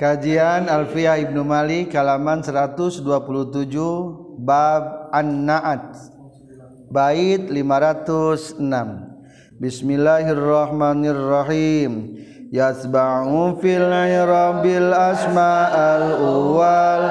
[0.00, 3.04] Kajian Alfiyah Ibnu Malik halaman 127
[4.40, 5.92] bab An-Na'at
[6.88, 8.56] bait 506
[9.60, 12.16] Bismillahirrahmanirrahim.
[12.48, 17.04] Yasba'u fil irabil asma'al uwal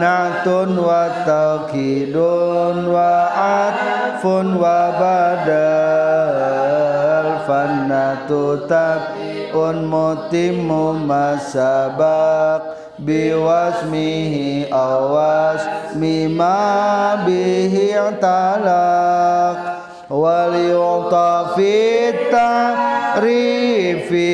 [0.00, 5.84] Na'tun wa taqidun wa atfun wa badal.
[7.44, 8.64] Fannatu
[9.54, 12.62] un mutimmu masabak
[13.00, 15.64] biwasmihi awas
[15.96, 19.58] mima bihi talak
[20.12, 24.28] wal yu'ta fit ta'rifi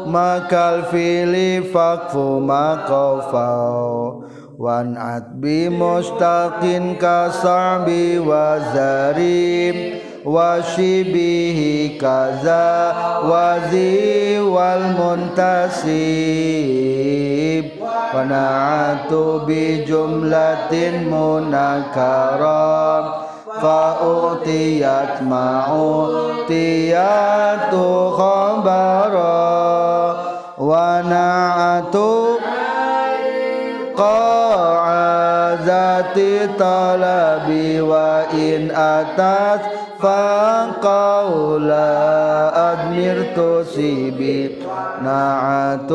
[0.07, 4.23] Makal fili fakfu makofau
[4.55, 4.95] wan
[5.43, 9.75] bi mustaqin kasabi wa zarim
[10.23, 12.63] wa shibihi kaza
[13.29, 15.91] wazi wal muntasib.
[18.11, 23.20] Wa na'atu bi jumlatin munakaram
[23.61, 27.73] فأوتيت ما أوتيت
[28.17, 30.15] خبرا
[30.57, 31.95] ونعت
[35.65, 36.15] ذات
[36.59, 37.47] طلب
[37.81, 39.61] وإن أتت
[39.99, 41.81] فقولا
[42.73, 44.51] أدمرت سيبي
[45.03, 45.91] نعت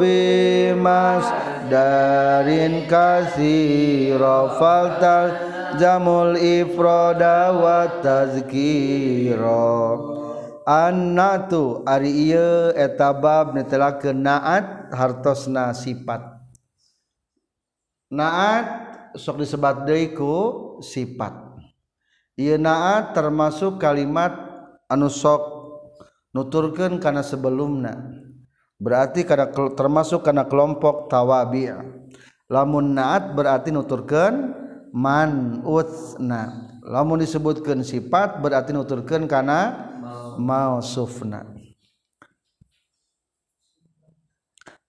[0.00, 5.38] بمسك darin kasiro faltar
[5.78, 9.70] jamul ifroda wa tazkiro.
[10.66, 16.20] Annatu ari ieu eta bab netelakeun naat hartosna sifat.
[18.10, 18.66] Naat
[19.16, 21.32] sok disebat deui ku sifat.
[22.38, 24.34] Ieu naat termasuk kalimat
[24.86, 25.42] anu sok
[26.34, 28.20] nuturkeun kana sebelumna.
[28.80, 31.70] Berarti kana termasuk kana kelompok tawabi'
[32.50, 34.60] lamun naat berarti nuturkeun
[34.90, 36.66] man utsna.
[36.82, 39.90] Lamun disebutkan sifat berarti nuturkan karena
[40.34, 41.46] mausufna.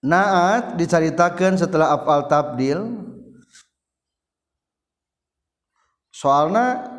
[0.02, 3.06] Naat diceritakan setelah afal tabdil.
[6.10, 6.90] Soalnya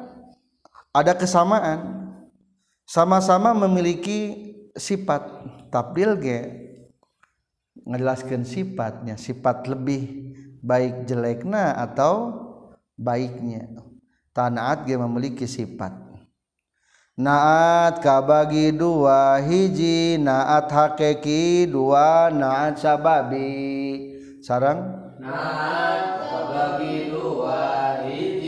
[0.95, 1.99] ada kesamaan.
[2.87, 5.27] Sama-sama memiliki sifat
[5.67, 6.62] tabdil ge
[7.83, 10.33] ngejelaskan sifatnya sifat lebih
[10.63, 12.31] baik jelekna atau
[12.95, 13.67] baiknya.
[14.33, 15.93] Tanaat dia memiliki sifat.
[17.13, 23.53] Naat kabagi dua hiji naat hakeki dua naat sababi.
[24.41, 25.13] Sarang?
[25.21, 28.42] Naat kabagi dua hiji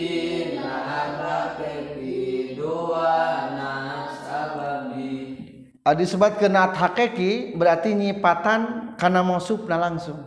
[5.86, 10.18] Adi sebat ke naat hakiki berarti nyipatan karena mausufna langsung.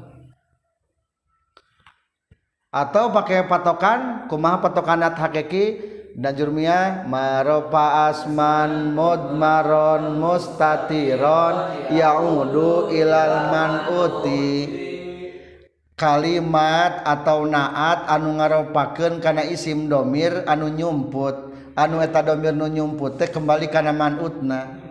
[2.70, 5.98] Atau pakai patokan kumaha patokan naat hakiki?
[6.14, 14.46] Dan jurmiyah maropa asman mudmaron mustatiron yaudu ilal manuti
[15.98, 21.50] kalimat atau naat anu ngaropakeun kana isim domir anu nyumput.
[21.74, 24.87] Anu eta domir nu nyumput teh kembali kana manutna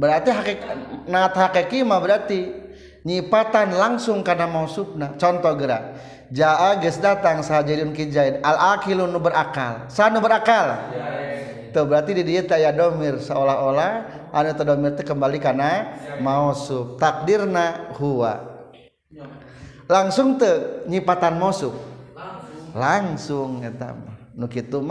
[0.00, 2.48] berarti hakikat naat hakiki mah berarti
[3.04, 6.00] nyipatan langsung kana mausufna contoh gerak
[6.30, 9.90] jaa geus datang sahajadun kijaid al akilu nu berakal.
[9.90, 10.78] Sa nu berakal?
[11.70, 13.92] Tuh berarti di dieu aya domir seolah-olah
[14.34, 15.70] anu teu domir teh kembali kana
[16.18, 18.42] mausuf takdirna huwa.
[19.90, 21.74] Langsung teu nyipatan mausuf
[22.74, 24.18] langsung eta mah.
[24.34, 24.82] Nu kitu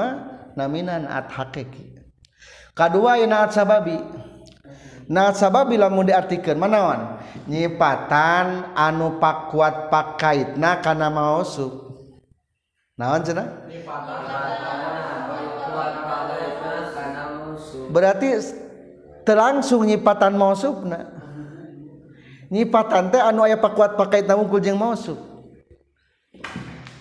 [0.56, 2.00] naminan at hakiki.
[2.76, 4.00] Kadua inaat sababi
[5.10, 7.18] nah sabab bila mau diartikan manawan?
[7.50, 11.90] Nyipatan anu pakuat pakait nah karena mau sub
[12.94, 13.44] nawan cina
[17.90, 18.38] berarti
[19.26, 21.10] terlangsung nyipatan mausub nah
[22.54, 25.39] nyipatan teh anu ayah pakuat pakait namun kuljeng mausub.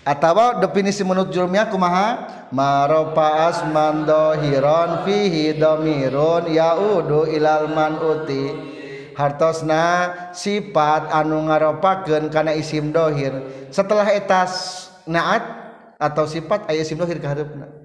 [0.09, 2.25] atawa definisi menurut jurumnya kumaha?
[2.49, 8.49] Marofa asman dohiron fihi domirun yaudu ilal man uti.
[9.13, 13.37] Hartosna sifat anu ngaropakeun kana isim dohir.
[13.69, 15.45] Setelah etas naat
[16.01, 17.79] atau sifat aya isim dohir kaharepna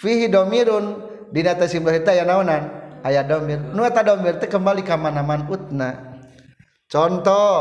[0.00, 2.80] fihi domirun dina teh isim dohir teh aya naonan?
[3.04, 3.60] Aya domir.
[3.72, 6.20] Nu eta domir teh kembali ka mana man utna.
[6.90, 7.56] Contoh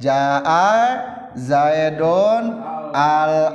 [0.00, 0.72] Ja'a
[1.36, 2.58] Zaidun
[2.96, 3.54] al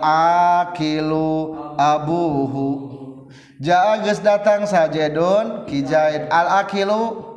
[0.61, 2.67] akilu abuhu.
[3.59, 7.33] Ja'a geus datang sajedun ki Zaid al akilu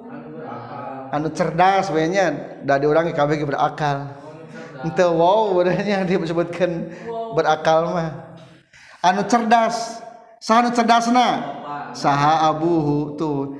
[1.09, 4.13] anu cerdas we nya da diurangi kabeh ge berakal.
[4.85, 6.93] Henteu wow benernya disebutkeun
[7.35, 8.39] berakal mah.
[9.03, 10.05] Anu cerdas
[10.39, 11.29] saha anu cerdasna?
[11.97, 13.57] Saha abuhu tuh.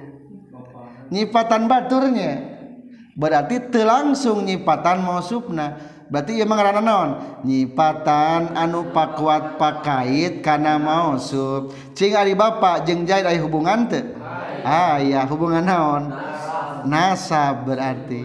[1.09, 2.48] Nyipatan baturnya
[3.19, 5.75] berarti telangsung nyipatan mausufna
[6.07, 7.11] berarti emang rana naon?
[7.43, 14.01] Nyipatan anu pakuat pakait karena mausuf cing ari bapak jeng jahit ayah hubungan te
[14.65, 16.15] ayah hubungan naon?
[16.87, 18.23] Nasab berarti.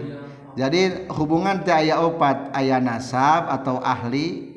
[0.54, 2.54] Jadi hubungan teh ayah opat.
[2.54, 4.54] Ayah nasab atau ahli.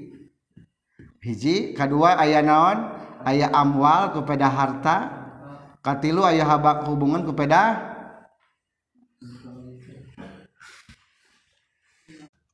[1.22, 2.78] Hiji kedua ayah naon?
[3.26, 4.98] Ayah amwal kepada harta.
[5.82, 7.96] Katilu ayah habak hubungan kepada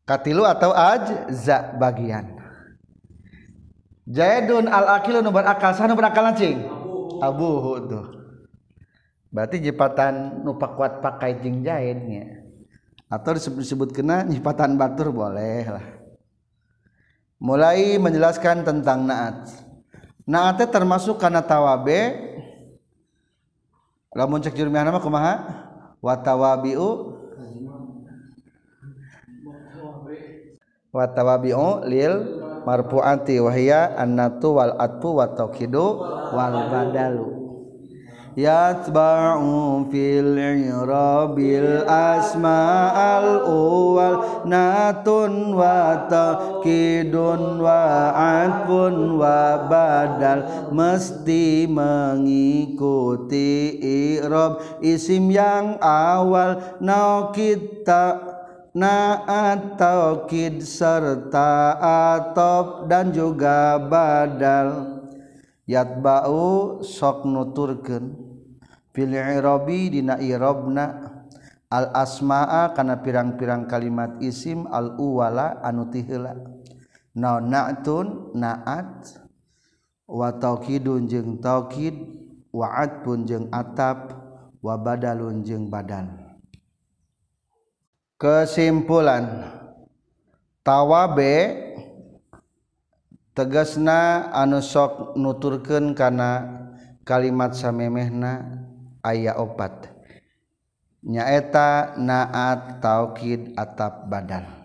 [0.04, 2.40] katilu atau ajza bagian.
[4.04, 6.60] Jaidun al akilu nu berakal sana berakal cing
[7.24, 8.06] abuhu tuh.
[9.34, 12.44] Berarti jipatan nu pakuat pakai jing jaidnya
[13.08, 15.86] atau disebut disebut kena nyipatan batur boleh lah.
[17.44, 19.52] Mulai menjelaskan tentang naat.
[20.24, 22.32] Naat teh termasuk kana tawabe.
[24.16, 25.36] Lamun cek jurmiana mah kumaha?
[26.00, 26.16] Wa
[30.94, 32.38] wa tawabiu lil
[32.70, 35.98] marfu'ati wa hiya annatu wal atfu wa taukidu
[36.30, 37.42] wal badalu.
[38.34, 50.70] Yatba'u fil i'rabil asma al uwal natun wa taqidun wa atfun wa badal.
[50.74, 53.50] Mesti mengikuti
[54.18, 56.58] i'rab isim yang awal
[57.38, 58.33] kita
[58.74, 61.78] naat taukid serta
[62.14, 65.00] atop dan juga badal.
[65.64, 68.20] Yatba'u sok nuturkeun.
[68.94, 70.86] Fil i'rabi dina i'rabna
[71.72, 76.38] al asma'a kana pirang-pirang kalimat isim al uwala anu tiheula
[77.16, 79.22] na na'tun naat.
[80.04, 81.96] Wa taukidun jeung taukid
[82.52, 84.20] wa'at pun jeung atap.
[84.64, 86.23] Wa badalun jeung badal.
[88.24, 89.52] kesimpulan.
[90.64, 91.60] Tawabe
[93.36, 96.48] tegasna anu sok nuturkeun kana
[97.04, 98.64] kalimat samemehna
[99.04, 99.92] aya opat.
[101.04, 104.64] Nyaeta naat taukid atap badal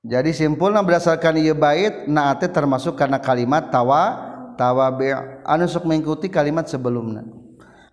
[0.00, 4.16] jadi simpulna berdasarkan ieu bait naate termasuk kana kalimat tawa
[4.56, 5.12] tawabe
[5.44, 7.24] anu sok mengikuti kalimat sebelumnya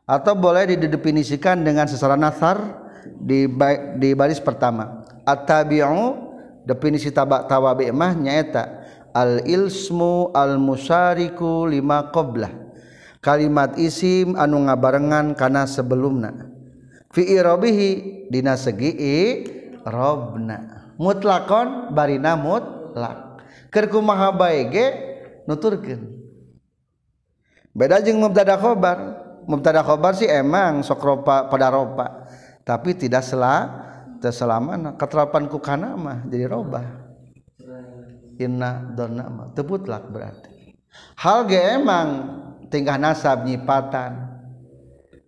[0.08, 3.48] atau boleh didefinisikan dengan sesara nasar di
[3.96, 5.08] di baris pertama.
[5.28, 6.28] At-tabi'u
[6.68, 8.64] definisi tabak tawabi mah nyaeta
[9.16, 12.68] al ilsmu al musariku lima qoblah
[13.28, 16.48] kalimat isim anu ngabarengan kana sebelumna.
[17.12, 17.90] Fi irabihi
[18.32, 19.18] dina segi i
[19.84, 20.92] robna.
[20.96, 23.44] Mutlakon barina mutlak.
[23.68, 24.88] Keur kumaha bae ge
[25.44, 26.08] nuturkeun.
[27.76, 29.28] Beda jeung mubtada khobar.
[29.48, 32.28] Mubtada khobar sih emang sok ropa pada ropa.
[32.68, 33.72] Tapi tidak sela
[34.20, 36.84] terselama keterapan kukana mah jadi robah.
[38.44, 40.76] Inna donna mah tebutlak berarti.
[41.16, 42.08] Hal ge emang
[42.68, 44.36] tingkah nasab nyipatan.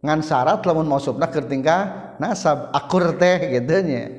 [0.04, 4.12] Ngan syarat lamun mausubna keur tingkah nasab akur teh gitu nya.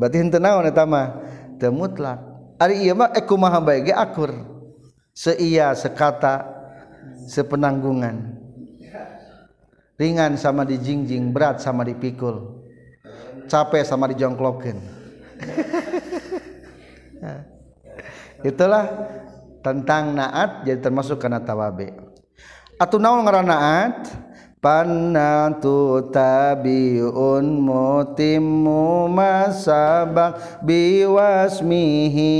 [0.00, 1.20] Berarti henteu naon eta mah?
[1.60, 2.18] Teu mutlak
[2.56, 4.32] ari ieu mah eh kumaha bae ge akur.
[5.12, 6.48] Seiya sekata
[7.28, 8.43] sepenanggungan
[9.98, 12.64] ringan sama dijingjing berat sama dipikul.
[13.46, 14.80] Capek sama dijongklokin.
[18.44, 18.84] Itulah
[19.64, 21.96] tentang naat jadi termasuk karena tawabe.
[22.76, 24.12] Atau naon ngaran naat?
[24.64, 32.32] Panatu tabiun mutimmu masabak biwasmihi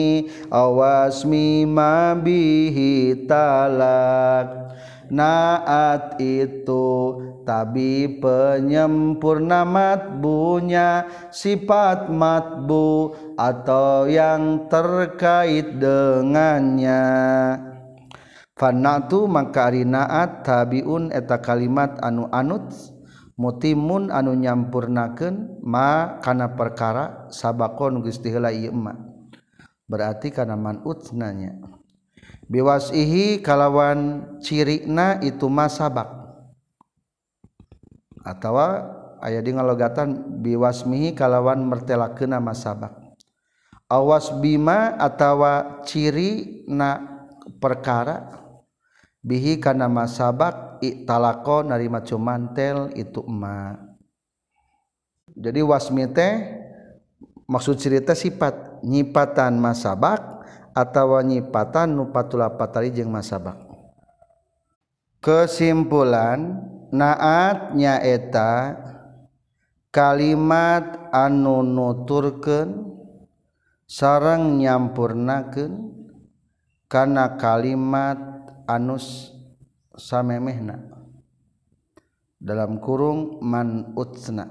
[0.49, 4.73] awasmi mabihi talak.
[5.12, 17.04] Naat itu Tabi penyempurna matbunya sifat matbu atau yang terkait dengannya.
[18.56, 22.72] Fanatu maka ari naat tabiun eta kalimat anu anut
[23.36, 28.96] mutimun anu nyampurnakeun ma kana perkara sabakon geus diheula ieu ma.
[29.84, 31.60] Berarti kana manut nanya.
[32.48, 36.24] Biwasihi kalawan cirina itu masabak
[38.25, 38.57] atau
[39.21, 42.97] aya di ngalogatan biwasmihi kalawan mertela kena masabak.
[43.85, 47.04] Awas bima atawa ciri na
[47.61, 48.33] perkara
[49.21, 53.76] bihi kana masabak italako narima cumantel itu ma.
[55.37, 56.33] Jadi wasmi teh
[57.45, 60.21] maksud cerita sifat nyipatan masabak
[60.73, 63.61] atau nyipatan nupatula patali jeung masabak.
[65.21, 66.61] Kesimpulan
[66.94, 68.78] naat nyaeta
[69.90, 72.94] kalimat anu nuturken
[73.90, 75.90] sarang nyampurnaken
[76.86, 78.18] karena kalimat
[78.70, 79.34] anus
[79.98, 80.78] samemehna.
[82.38, 84.46] Dalam kurung man utsna.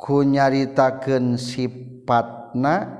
[0.00, 2.99] Kunyaritakeun sifatna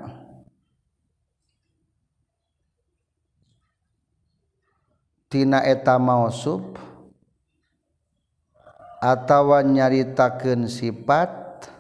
[5.31, 6.75] tina eta mausub
[8.99, 11.71] atawa nyaritakeun sifat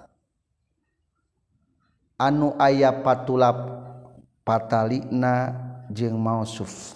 [2.14, 3.58] anu aya patulap
[4.46, 5.50] patalina
[5.90, 6.94] jeung mausuf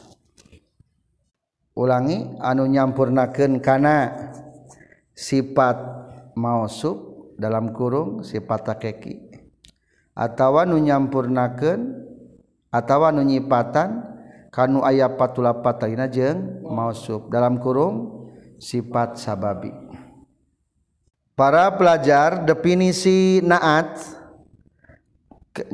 [1.75, 4.15] ulangi anu nyampurnakeun kana
[5.11, 5.75] sifat
[6.39, 7.03] mausuf
[7.35, 9.43] dalam kurung sifat takeki
[10.15, 11.99] atawa nu nyampurnakeun
[12.71, 14.14] atawa nu nyipatan
[14.55, 18.31] kanu aya patula patayna jeung mausub dalam kurung
[18.63, 19.75] sifat sababi.
[21.35, 23.99] Para pelajar definisi naat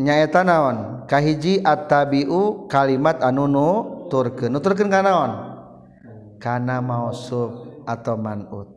[0.01, 1.05] nyaeta naon?
[1.05, 5.61] Kahiji at-tabi'u kalimat anu nuturkeun nuturkeun kanaon
[6.41, 8.73] kana mausub atau man'ut.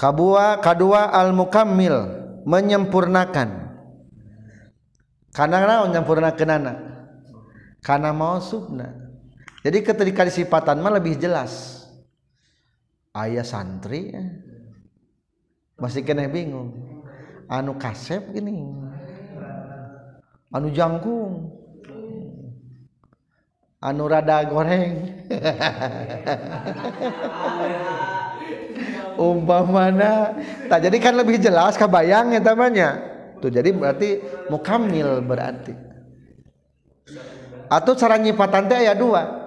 [0.00, 3.68] Kabua kadua al-mukammil menyempurnakan.
[5.36, 6.76] Karena naon nyempurnakeun anak
[7.84, 9.05] karena mausubna.
[9.66, 11.82] Jadi ketika disifatan mah lebih jelas.
[13.10, 14.14] Ayah santri
[15.74, 17.02] masih kena bingung.
[17.50, 18.62] Anu kasep gini.
[20.54, 21.50] Anu jangkung.
[23.82, 25.26] Anu rada goreng.
[29.18, 30.38] Umpamana.
[30.70, 33.02] Tak jadi kan lebih jelas kebayang ya tamanya.
[33.42, 35.74] Tuh jadi berarti mukamil berarti.
[37.66, 39.45] Atau cara nyipatan teh aya dua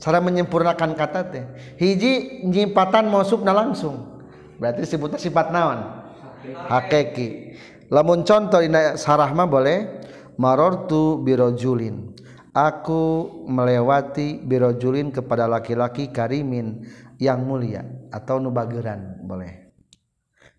[0.00, 1.44] cara menyempurnakan kata teh.
[1.80, 4.24] Hiji nyipatan mausubna langsung.
[4.56, 6.04] Berarti disebutnya sifat naon?
[6.46, 7.58] Hakiki
[7.90, 10.02] lamun contoh dina sarah mah boleh
[10.38, 12.16] marortu birojulin
[12.56, 16.88] aku melewati birojulin kepada laki-laki karimin
[17.20, 17.84] yang mulia.
[18.08, 19.68] Atau nubageran boleh.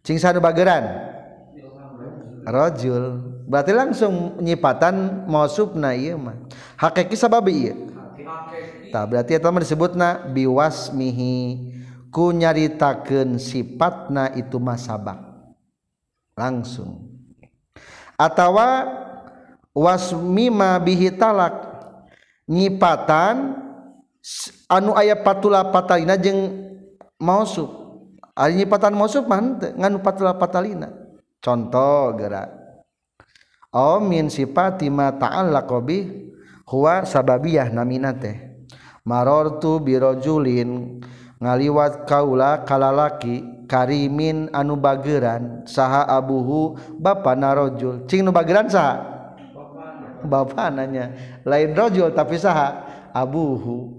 [0.06, 0.86] Cing sanu bageran?
[2.48, 3.36] Rojul.
[3.50, 6.38] Berarti langsung nyipatan mausubna ieu mah.
[6.80, 7.97] Hakiki sababi ieu?
[8.98, 11.38] eta berarti eta mah disebutna biwasmihi.
[12.10, 15.22] Ku nyaritakeun sifatna itu masabak.
[16.34, 17.14] Langsung.
[18.18, 18.90] Atawa
[19.70, 21.54] wasmima bihi talak.
[22.50, 23.54] Nyipatan
[24.66, 26.74] anu aya patula patalina jeung
[27.20, 27.68] mausuf
[28.34, 30.90] ari nyipatan mausuf mah henteu nganu patula patalina.
[31.44, 32.50] Contoh gerak
[33.76, 36.34] au min sifati ma ta'allaqa bih
[36.66, 38.47] huwa sababiyah namina teh
[39.08, 41.00] marortu birojulin
[41.40, 43.40] ngaliwat kaula kalalaki
[43.72, 49.16] karimin anu bageran saha abuhu bapa narojul cing nu bageran saha?
[50.18, 51.14] Bapak nanya
[51.48, 52.84] lain rojul tapi saha
[53.16, 53.96] abuhu.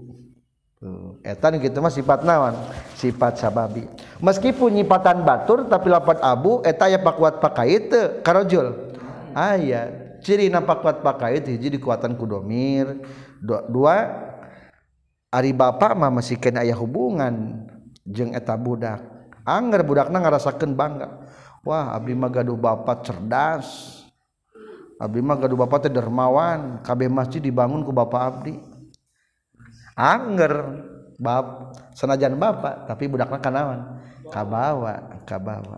[1.27, 2.55] Etan gitu mah sifat nawan
[2.95, 3.83] sifat sababi.
[4.23, 8.95] Meskipun nyipatan batur tapi lapat abu eta ya pakuat pakait itu karojul
[9.35, 12.99] ayat ciri napak kuat pakait hiji dikuatan kudomir
[13.39, 13.95] dua, dua
[15.29, 17.65] Ari bapak mah masih kena ayah hubungan
[18.01, 18.97] jeng eta budak.
[19.45, 21.21] Angger budakna ngarasakeun bangga.
[21.61, 24.01] Wah Abdi mah gaduh bapak cerdas.
[24.97, 26.81] Abdi mah gaduh bapak teh dermawan.
[26.81, 28.57] Kabeh masjid dibangun ku bapak Abdi.
[29.93, 30.53] Angger
[31.21, 33.79] bab senajan bapak tapi budakna kanawan.
[34.33, 35.77] Kabawa kabawa.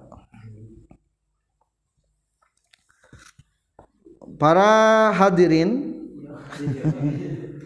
[4.40, 5.92] Para hadirin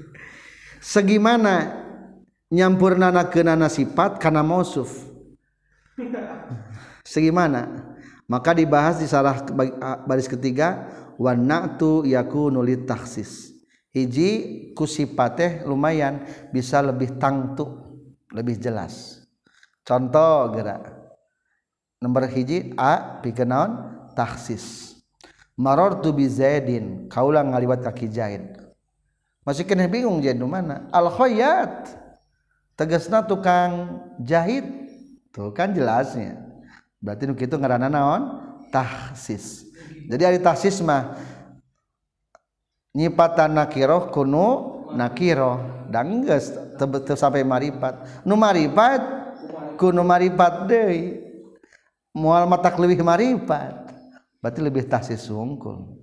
[0.85, 1.81] segimana
[2.53, 5.09] nyampurnana kenana sifat karena mausuf?
[7.05, 7.93] Segimana?
[8.29, 9.41] Maka dibahas di sarah
[10.05, 10.89] baris ketiga
[11.21, 13.53] wanatu yakunu litaksis
[13.93, 14.29] hiji
[14.73, 17.69] kusipateh lumayan bisa lebih tangtu
[18.33, 19.23] lebih jelas.
[19.85, 20.89] Contoh gerak.
[22.01, 24.97] Nomor hiji a pikenaon taksis
[25.55, 28.64] marortu bi zaidin kaulah ngaliwat kaki zaid.
[29.45, 30.89] masih kena bingung jadi mana?
[30.89, 31.93] Al khoyat
[32.75, 34.65] tegasna tukang jahit.
[35.31, 36.39] Tuh kan jelasnya.
[37.03, 38.23] Berarti nu kitu ngaranna naon?
[38.71, 39.67] Tahsis.
[40.07, 41.19] Jadi ari tahsis mah
[42.95, 44.47] nyipatan nakiroh kunu
[44.95, 45.87] nakiroh.
[45.91, 46.51] Dan geus
[47.19, 48.23] sampai maripat.
[48.23, 49.03] Nu maripat
[49.75, 51.21] kunu maripat deui.
[52.15, 53.91] Moal matak leuwih maripat.
[54.39, 55.94] Berarti lebih tahsis sungkul.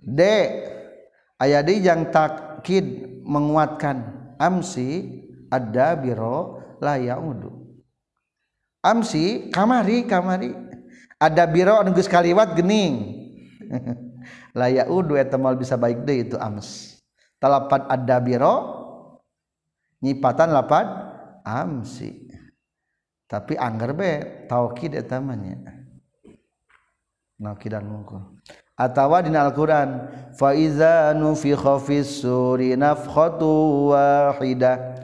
[0.00, 0.20] D
[1.36, 4.00] ayat di yang takkid menguatkan
[4.40, 5.20] amsi
[5.52, 7.52] ada biro la yaudu.
[8.80, 10.56] Amsi kamari kamari.
[11.20, 13.20] Ada biro anu geus kaliwat gening.
[14.58, 16.98] Layak udu eta mal bisa baik deh itu ams.
[17.36, 18.56] Talapat ada biro
[20.00, 20.88] nyipatan lapad
[21.44, 22.28] amsi.
[23.30, 25.22] Tapi anggar be taukid eta
[27.40, 28.20] naukidan mungkul
[28.76, 35.00] atawa dina Al-Qur'an fa iza nufikha fis suri nafkhatu wahidah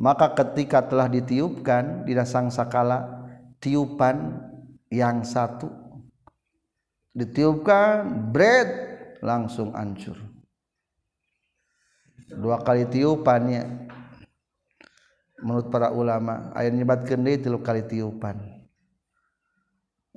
[0.00, 3.20] maka ketika telah ditiupkan di dasang sakala
[3.60, 4.40] tiupan
[4.88, 5.68] yang satu.
[7.12, 8.68] Ditiupkan bread
[9.20, 10.16] langsung hancur.
[12.32, 13.90] Dua kali tiupannya
[15.44, 18.59] menurut para ulama ayat nyebatkeun deui tilu kali tiupan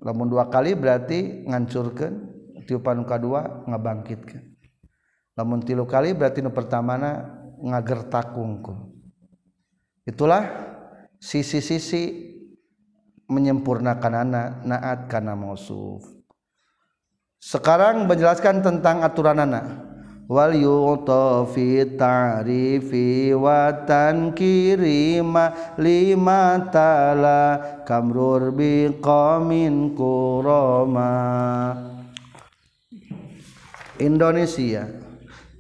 [0.03, 2.13] lamun dua kali berarti ngancurkan
[2.67, 4.43] tiupan kedua ngabangkitkan
[5.39, 8.91] lamun tilu kali berarti nu pertamana ngagertak wungkul
[10.04, 10.43] itulah
[11.23, 12.34] sisi-sisi
[13.32, 16.04] menyempurnakan anak naat karena mausuf.
[17.39, 19.92] Sekarang menjelaskan tentang aturan anak
[20.34, 31.13] wal yuto fi ta'rifi wa tankirima lima tala kamrur bi qamin kurama.
[34.02, 34.89] Indonesia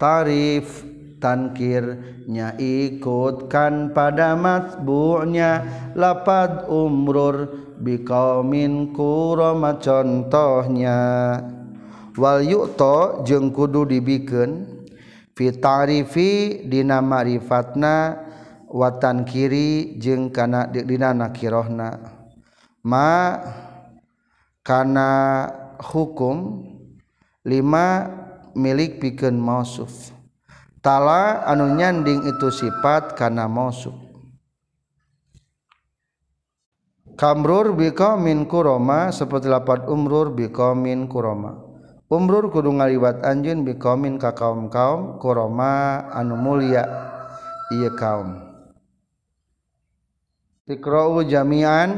[0.01, 0.81] tarif
[1.21, 5.63] tankirnya ikutkan pada matbu'nya.
[5.93, 10.99] Lapad umrur biqaumin kurama contohnya
[12.13, 14.69] Wal yuto jeung kudu dibiken
[15.33, 18.21] fitarifi dina marifatna
[18.69, 21.89] watan kiri jeung kana dina nakirohna.
[22.85, 23.41] Ma
[24.61, 25.09] kana
[25.81, 26.69] hukum
[27.49, 28.05] lima
[28.53, 30.13] milik pikeun mausuf.
[30.85, 33.95] Tala anu nyanding itu sifat kana mausuf.
[37.17, 41.62] Kamrur biqaumin kurama seperti lapat umrur biqaumin kurama
[42.13, 46.85] umrur kudu ngaliwat anjun bikomin ka kaum-kaum kuroma anu mulia
[47.73, 48.52] ieu kaum.
[50.63, 51.91] Iqra'u jami'an.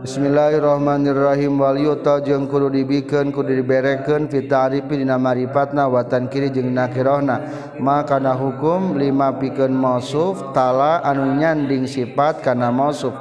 [0.00, 1.60] Bismillahirrahmanirrahim.
[1.60, 7.36] Wal yuta jeung kudu dibikeun kudu diberekeun fi ta'rifi dina maripatna watan kiri jeung nakirahna.
[7.76, 13.12] Maka na hukum lima pikeun mausuf tala anu nyanding sifat kana mausuf.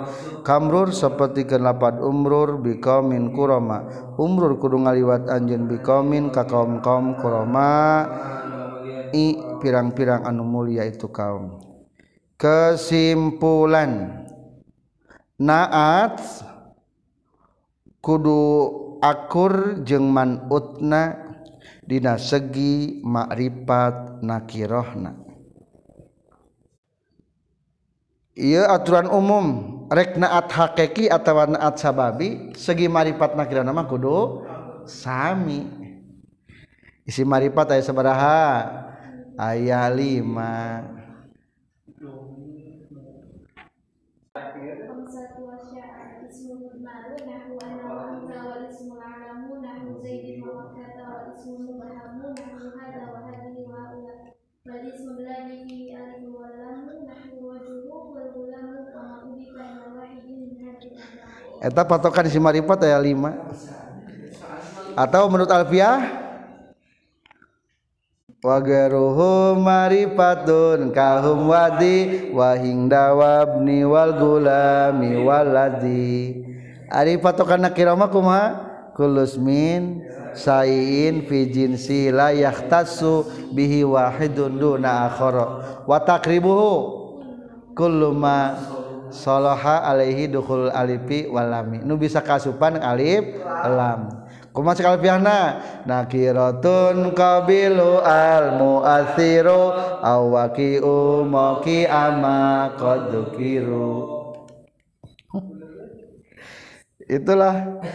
[0.47, 3.91] Kamrur seperti lapat umrur biqaumin kurama.
[4.15, 8.07] Umrur kudu ngaliwat anjeun biqaumin ka kaum-kaum kurama.
[9.11, 11.59] I pirang-pirang anu mulia itu kaum.
[12.39, 14.23] Kesimpulan.
[15.37, 16.21] naat
[18.01, 18.41] kudu
[19.01, 21.17] akur jeung manutna
[21.85, 25.13] dina segi makrifat nakirohna.
[28.37, 29.45] Iya aturan umum
[29.89, 34.45] rek naat hakiki atau naat sababi segi marifat nakira nama kudu
[34.85, 35.65] sami.
[37.07, 38.45] Isi marifat ayat sabaraha?
[39.39, 40.85] Ayat lima.
[61.61, 63.33] Eta patokan isi marifat aya lima.
[64.97, 66.25] Atau menurut Alfiah?
[68.37, 76.45] Wagaruhu marifatun kahum wadi wahing dawabni wal gulami waladi
[76.87, 78.45] ari patokan nakira mah kumaha?
[78.93, 80.01] Kulus min
[80.33, 82.33] sayin fi jinsi la
[83.53, 85.45] bihi wahidun duna akhara.
[85.85, 86.73] Wa takribuhu
[87.77, 88.57] kuluma
[89.17, 94.29] soloha alaihi dukhul alifi walami nu bisa kasupan alif lam.
[94.53, 99.69] Kuma sekali pihana nakiratun qabilu al muathiru
[100.01, 104.17] awaki umoki ama qadukiru
[107.07, 107.85] itulah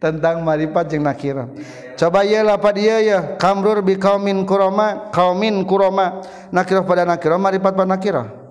[0.00, 1.50] tentang marifat jeung nakirah
[1.98, 7.74] coba ya lapat dia ya kamrur bi kaumin kuroma kaumin kuroma nakirah pada nakirah marifat
[7.76, 8.41] pada nakirah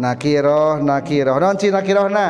[0.00, 2.28] nakirah nakirah non ci nakirah na.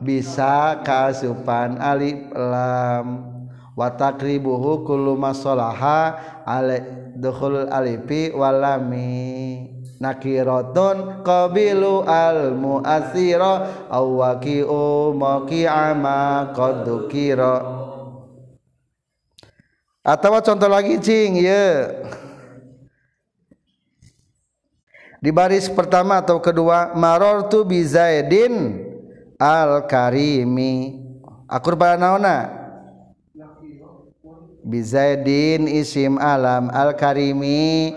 [0.00, 3.36] Bisa kasupan alif lam.
[3.76, 6.16] Wa takribuhu kullu masalaha
[6.48, 6.80] ala
[7.12, 9.68] dukhul alifi walami
[10.00, 16.88] nakiratun qabilu al mu'athira aw waqi'u maqi'ama qad
[20.06, 21.42] atau contoh lagi cing.
[21.42, 21.90] Ya
[25.26, 28.78] di baris pertama atau kedua marortu bi zaidin
[29.34, 31.02] al karimi
[31.50, 32.46] akur pada naona.
[34.62, 37.90] Bi zaidin isim alam al karimi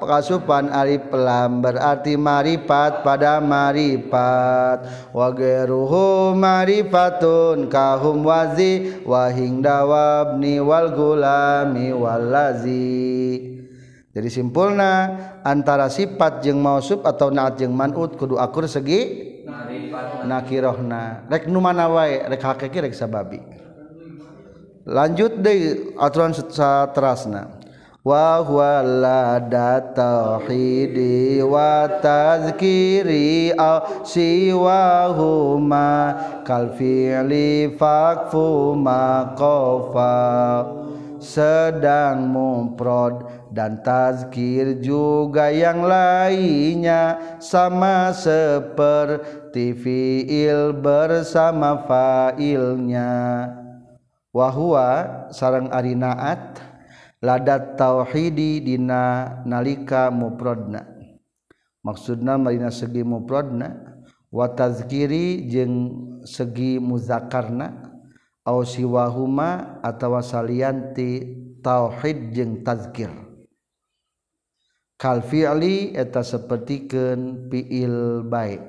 [0.00, 9.28] kasupan alif lam berarti marifat pada marifat wa geruhu marifatun kahum wazi wa
[9.60, 13.57] dawabni wal gulami walazi
[14.08, 14.92] jadi simpulna
[15.44, 19.28] antara sifat jeung mausuf atau naat jeung manut kudu akur segi
[20.24, 21.28] nakirohna.
[21.28, 23.40] Rek nu mana wae rek hakiki rek sababi.
[24.88, 27.60] Lanjut deui aturan saterasna.
[28.00, 29.36] Wa huwa la
[29.92, 35.90] tauhidi wa tazkiri au siwahuma
[36.40, 39.36] kal fi'li fakfu ma
[41.20, 43.27] sedang mumprod
[43.58, 53.10] dan tazkir juga yang lainnya sama seperti fiil bersama failnya.
[54.30, 54.86] Wahwa
[55.34, 56.62] sarang arinaat
[57.18, 60.86] ladat tauhidi dina nalika muprodna
[61.82, 63.98] maksudna marina segi muprodna
[64.30, 65.74] wa tazkiri jeung
[66.22, 67.90] segi muzakarna
[68.46, 71.24] au siwahuma atawa salianti
[71.64, 73.27] tauhid jeung tazkir
[74.98, 78.66] kalfi'li eta sapertikeun fi'il baik.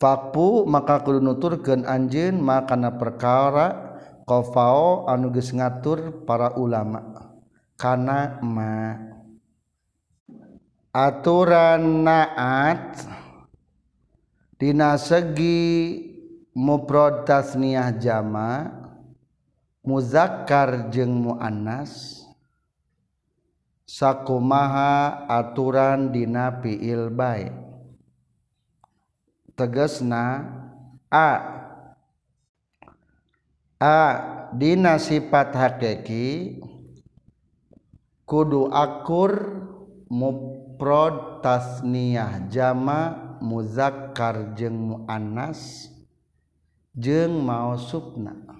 [0.00, 7.04] Fakpu maka kudu nuturkeun anjeun makana perkara qafao anu geus ngatur para ulama.
[7.76, 8.96] Kana ma.
[10.90, 13.04] Aturan naat
[14.56, 16.00] dina segi
[16.56, 18.79] mufrad tasniyah jama'
[19.80, 22.20] muzakkar jeung muannas
[23.88, 27.50] sakumaha aturan dina fiil bae.
[29.58, 30.46] Tegasna
[31.10, 31.30] a.
[33.80, 34.00] A
[34.52, 36.60] dina sifat hakiki
[38.28, 39.32] kudu akur
[40.12, 45.88] muprod tasniyah jama muzakkar jeung muannas
[46.92, 48.59] jeung mausubna.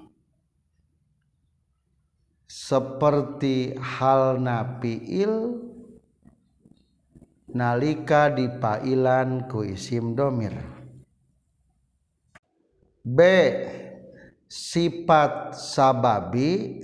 [2.50, 5.62] seperti hal nafiil
[7.46, 10.58] nalika dipailan ku isim domir.
[13.06, 13.18] B.
[14.50, 16.82] Sifat sababi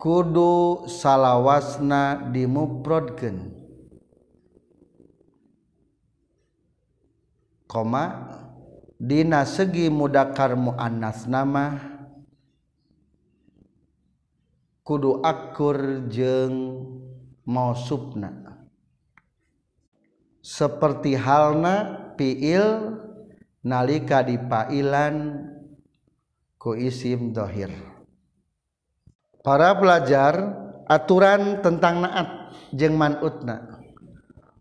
[0.00, 3.52] kudu salawasna dimuprodkeun.
[7.68, 8.04] Koma
[8.96, 11.95] dina segi mudakar muannas nama
[14.86, 16.86] kudu akur jeung
[17.42, 18.62] mausubna.
[20.38, 22.94] Seperti halna fiil
[23.66, 25.42] nalika dipailan
[26.54, 27.74] ku isim dohir.
[29.42, 30.38] Para pelajar
[30.86, 33.82] aturan tentang naat jeng manutna.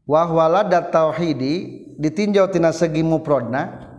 [0.09, 3.93] Wahwala dat tauhidi ditinjau tina segi muprodna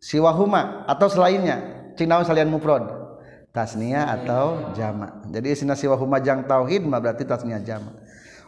[0.00, 1.60] siwahuma atau selainnya
[1.96, 3.01] cing naon salian muprod
[3.52, 5.22] tasnia atau jama.
[5.28, 7.92] Jadi isina siwahuma jang tauhid mah berarti tasnia jama.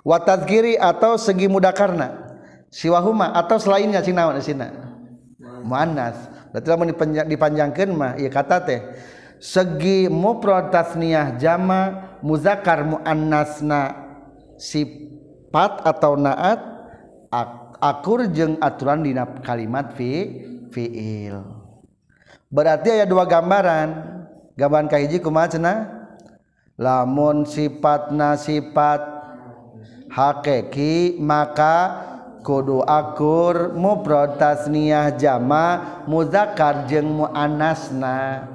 [0.05, 2.37] Wa atau segi mudakarna
[2.69, 4.73] siwahuma atau selainnya cing naon isina
[5.65, 6.17] muannas.
[6.53, 6.89] Berarti lamun
[7.29, 8.81] dipanjangkeun mah ieu kata teh
[9.41, 13.93] segi mufrad tasniyah jama muzakkar muannasna
[14.57, 16.61] sifat atau naat
[17.81, 20.41] akur jeung aturan dina kalimat fi
[20.73, 21.45] fiil.
[22.49, 23.89] Berarti aya dua gambaran
[24.55, 25.79] gambaran kahiji kumaha cenah?
[26.75, 29.03] Lamun sifatna sifat
[30.11, 32.03] hakiki maka
[32.45, 38.47] kudu akur mufrad tasniyah jama muzakkar jeung muannasna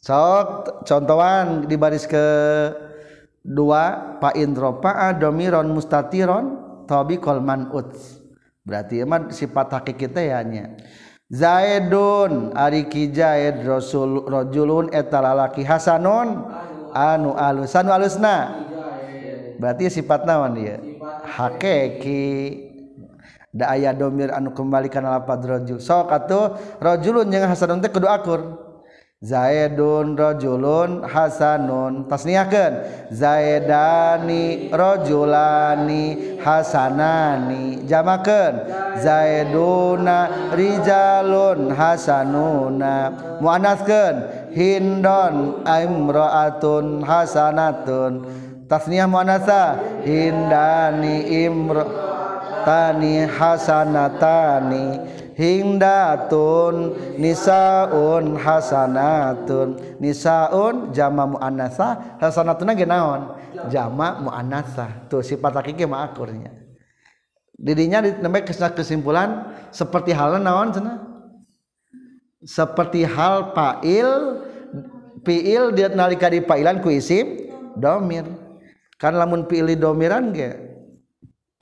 [0.00, 2.26] sok contohan di baris ke
[3.44, 6.56] dua pa indro pa'a domiron mustatiron
[6.88, 8.24] tobi kolman uts
[8.64, 10.72] berarti emang sifat hakiki ya nya
[11.28, 16.48] Zaidun Ariki Zaid Rasul rajulun eta lalaki Hasanun.
[16.96, 18.64] Anu alus anu alusna.
[19.60, 20.80] Berarti sifat naon dia.
[21.28, 22.64] Hakiki
[23.52, 25.76] da aya domir anu kembalikan lapad rajul.
[25.84, 28.67] Sok atuh rajulun jeung Hasanun teh kudu akur.
[29.18, 32.06] Zaidun rojulun hasanun.
[32.06, 37.82] Tasniahkan Zaidani rojulani hasanani.
[37.82, 38.62] Jamakan
[39.02, 43.10] Zaiduna rijalun hasanuna.
[43.42, 44.14] Muanaskan
[44.54, 48.22] Hindon imroatun hasanatun.
[48.70, 49.82] Tasniah muanasa.
[50.06, 51.82] Hindani imro
[52.62, 55.18] tani hasanatani.
[55.38, 59.78] Hingdatun nisaun hasanatun.
[60.02, 63.38] Nisaun jama muannasah hasanatuna ge naon?
[63.70, 66.50] Jama muannasah tuh sifat hakiki mah akurnya.
[67.54, 70.98] Didinya nembe kesimpulan seperti halnya naon cenah?
[72.42, 74.42] Seperti hal fa'il
[75.22, 77.46] fi'il dia nalika di fa'ilan ku isim
[77.78, 78.26] domir.
[78.98, 80.50] Kan lamun fi'il domiran ge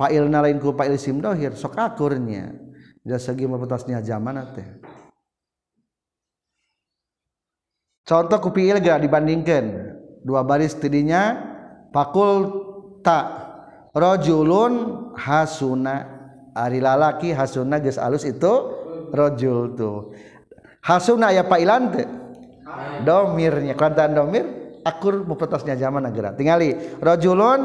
[0.01, 2.66] fa'il nalain ku fa'il isim dohir sok akurnya
[3.07, 4.67] dari segi mepetasnya zaman teh
[8.07, 9.95] contoh kupiil gak dibandingkan?
[10.27, 11.39] Dua baris tidinya
[11.95, 12.51] pakul
[13.07, 13.47] tak.
[13.95, 14.75] Rojulun
[15.15, 16.19] hasuna.
[16.57, 18.53] Ari lalaki hasuna geus alus itu
[19.13, 20.17] rojul tuh
[20.83, 22.09] hasuna ya pailan teh?
[23.07, 23.77] Domirnya.
[23.77, 24.45] Kuantan domir
[24.83, 27.61] akur mepetasnya zaman negara tingali rojulun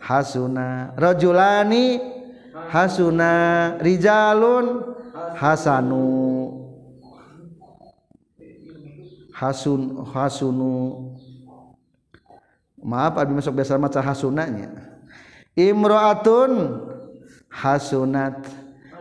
[0.00, 0.94] hasuna.
[0.96, 2.19] Rojulani
[2.70, 3.32] hasuna
[3.82, 4.94] rijalun
[5.34, 6.06] hasanu.
[9.34, 10.76] Hasun hasunu.
[12.80, 14.70] Maaf abi masuk biasa maca hasunanya.
[15.58, 16.80] Imro'atun
[17.50, 18.46] hasunat.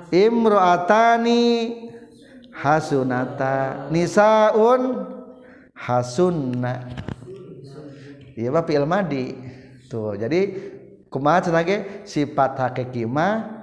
[0.09, 1.43] Imro'atani
[2.55, 3.87] hasunata.
[3.91, 5.05] Nisaun
[5.75, 6.87] hasunna.
[8.39, 9.35] Iya bapak ilmadi.
[9.91, 10.55] Tuh jadi
[11.11, 13.58] kumaha cenah sifat hakiki mah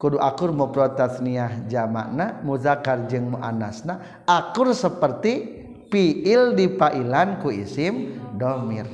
[0.00, 0.96] kudu akur mufrad
[1.68, 5.60] jamakna muzakkar jeung muannasna akur seperti
[5.92, 8.88] fiil dipailan ku isim domir.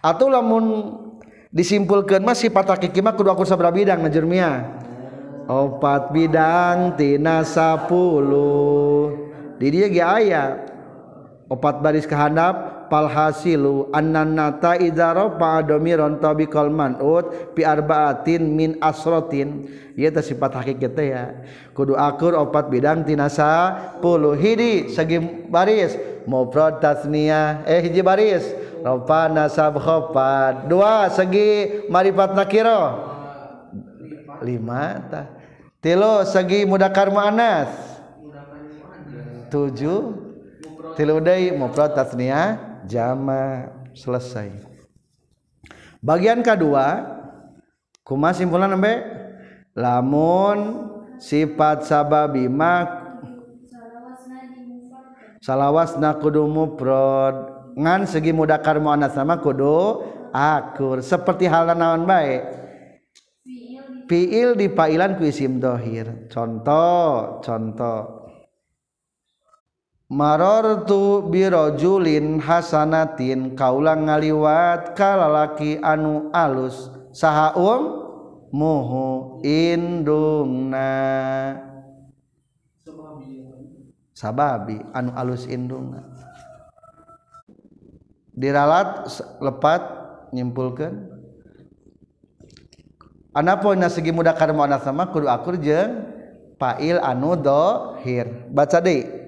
[0.00, 0.96] Atau lamun
[1.52, 4.80] disimpulkan mah sifat hakiki mah kudu akur sabra bidang najermia
[5.44, 9.12] opat bidang tina sapuluh.
[9.60, 10.44] Di dia ge aya.
[11.44, 20.10] Opat baris kehandap palhasilu annannata idza rafa domiron tabiqal man'ut pi arbaatin min asrotin ieu
[20.10, 21.24] teh sifat hakikat teh ya.
[21.72, 24.34] Kudu akur opat bidang tinasa puluh.
[24.34, 25.18] Hidi segi
[25.48, 25.96] baris.
[26.24, 27.68] Mufrad tasniyah.
[27.68, 28.44] Eh hiji baris.
[28.84, 33.00] Rafa nasab khafat dua segi marifat nakira
[34.44, 35.26] lima tah.
[35.80, 37.70] Tilu segi mudakar muannas.
[39.48, 40.26] Tujuh.
[40.94, 44.52] Tilu deui mufrad tasniyah jama selesai.
[46.04, 47.00] Bagian kedua
[48.04, 49.00] kuma simpulan nembe
[49.72, 53.04] lamun sifat sababi mak
[55.44, 57.52] salawasna kudu mufrad.
[57.74, 61.02] Ngan segi mudakar muannas sama kudu akur.
[61.02, 62.38] Seperti hal naon bae?
[64.04, 66.28] Fiil di pailan ku isim dohir.
[66.30, 68.23] Contoh contoh
[70.08, 76.92] marortu birojulin hasanatin kaulang ngaliwat kalalaki anu alus.
[77.14, 77.82] Saha um
[78.50, 80.92] muhu indungna.
[84.14, 86.04] Sababi anu alus indungna.
[88.34, 89.06] Diralat
[89.38, 89.82] lepat
[90.34, 91.14] nyimpulkan
[93.34, 93.58] Ana
[93.90, 96.06] segi mudah karma anak sama kudu akur jeng
[96.54, 98.46] pail anu dohir.
[98.46, 99.23] Baca deh.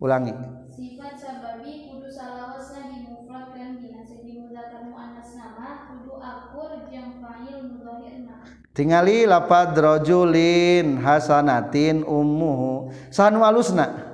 [0.00, 0.32] ulangi.
[0.72, 3.76] Sifat sababi kudu salawasa dimufrad dan
[4.24, 8.36] dimudahkan muannas nama kudu akur jeung fa'il mudhahirna.
[8.72, 12.88] Tingali lapad rajulin hasanatin ummuhu.
[13.12, 14.08] Sanu alusna?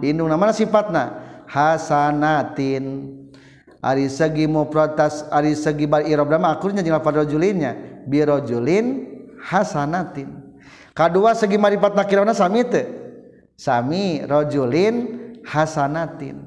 [0.00, 1.20] Indung nama sifatna?
[1.44, 3.14] Hasanatin.
[3.78, 9.06] Ari segi mufratas ari segi bar irab mah akurnya jeung lapad rajulinnya bi rajulin
[9.44, 10.56] hasanatin.
[10.96, 12.86] Kadua segi marifat nakirana sami teu?
[13.58, 15.17] Sami rajulin
[15.48, 16.38] samirojulin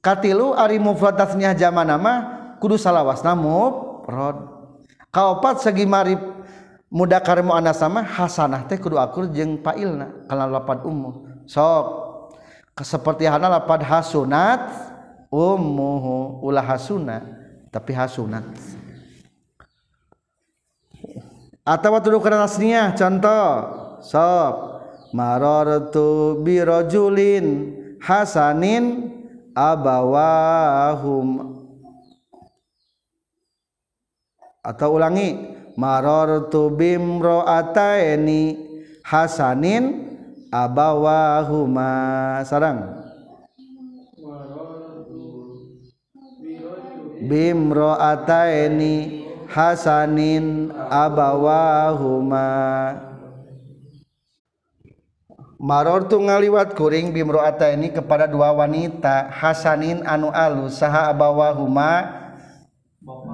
[0.00, 2.12] Hasanatinlu ari mufronya zaman nama
[2.56, 3.20] kudu salahwas
[5.12, 6.20] kaupat segi marib
[6.88, 12.06] muda karmu anak sama Hasanah teh kudukur jeng Pakilna kalau lapat umum sok
[12.80, 14.68] seperti Hanpan hasunat
[15.32, 17.24] ummu ulah hasuna
[17.72, 18.44] tapi hasunat.
[21.66, 23.44] Atau waktu kerasnya contoh
[24.00, 24.75] sok
[25.16, 27.72] marartu birojulin
[28.04, 29.08] hasanin
[29.56, 31.56] abawahum.
[34.60, 38.60] Atau ulangi marartu bimro'ataini
[39.00, 40.04] hasanin
[40.52, 42.44] abawahuma.
[42.44, 43.08] Sarang.
[47.26, 52.52] Bimro'ataini hasanin abawahuma
[55.56, 62.28] Maror tuh ngaliwat kuring bimroata ini kepada dua wanita Hasanin anu alus saha abawahuma?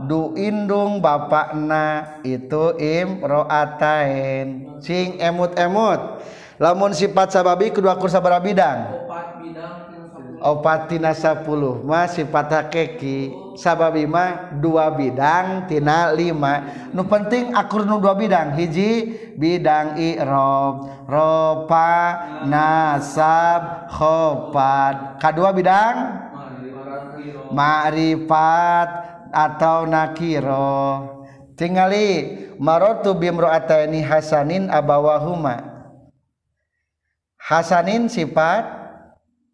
[0.07, 6.23] Du indung bapakna itu imroatain sing emut-emut.
[6.63, 9.03] Lamun sifat sababi kedua kursa bara bidang
[10.43, 11.47] opat tina 10
[11.87, 13.42] mah sifat hakeki.
[13.59, 16.89] sababima dua bidang tina lima.
[16.93, 18.55] Nu penting akur nu dua bidang.
[18.55, 21.93] Hiji bidang Irob ropa
[22.47, 25.19] nasab khopat.
[25.19, 25.97] Kedua bidang?
[27.53, 28.89] Ma'rifat
[29.29, 30.81] atau nakiro.
[31.53, 35.61] Tingali marotu bimro'ataini hasanin abawahuma.
[37.37, 38.65] Hasanin sifat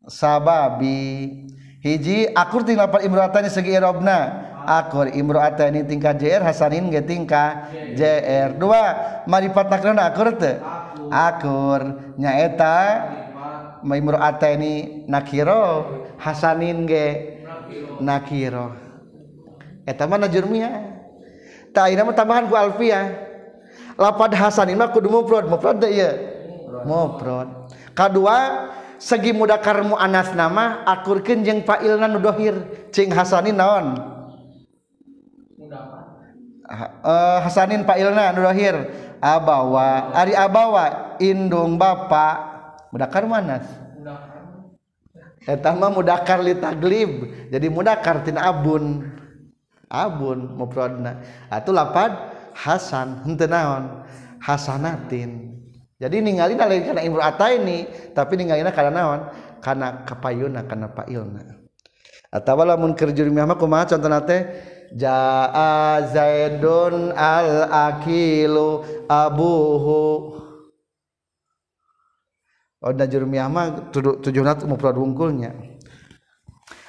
[0.07, 1.48] sababi.
[1.79, 4.19] hiji akur ting lapar imroatani segi irobna
[4.67, 8.83] akur imroatani tingkat jr hasanin ge tingkah jr dua
[9.31, 10.59] maripat nakrona akur te
[11.09, 12.13] akur.
[12.19, 12.77] Nyaeta
[13.87, 15.87] imroatani nakiro
[16.19, 17.07] hasanin ge
[18.03, 18.75] nakiro.
[19.87, 20.99] Eta mana jurmia
[21.73, 23.25] tak ini mah tambahan ku alfiah.
[23.99, 26.13] Lapad hasanin mah kudu mufrad mufrad teh ieu?
[26.87, 32.55] Mufrad kedua segi muda karmu anas nama akur kenjeng fa'ilna nu dohir.
[32.93, 33.97] Cing hasanin naon?
[37.01, 38.77] Uh, hasanin fa'ilna nu dohir.
[39.19, 42.37] Abawa ari abawa indung bapak
[42.95, 43.67] mudakar mu'anas
[45.49, 47.11] eta mah mudakar li taglib.
[47.49, 49.09] Jadi mudakar tina abun.
[49.89, 52.13] Abun mufradna atuh lapad
[52.53, 54.05] hasan henteu naon?
[54.39, 55.58] Hasanatin.
[55.99, 59.21] Jadi ningali lain karena imro'ata ini tapi ningalina karena naon?
[59.59, 61.59] Karena kapayuna karena pailna.
[62.31, 64.39] Atau lamun di mah kumaha contoh nate
[64.95, 70.39] jaa zaidun al akilu abuhu.
[72.79, 75.51] Oh da jurmiah mah tujuh nat mufrad wungkulnya.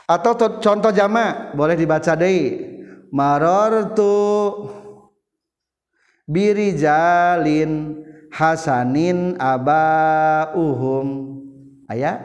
[0.06, 2.78] Atau contoh jama boleh dibaca deui
[3.10, 4.14] marartu
[6.30, 7.99] birijalin
[8.30, 11.08] Hasanin abauhum.
[11.90, 12.22] Aya?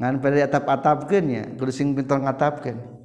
[0.00, 1.44] Ngan pada atap atapkan ya?
[1.54, 3.00] Kudu sing pintar ngatapkan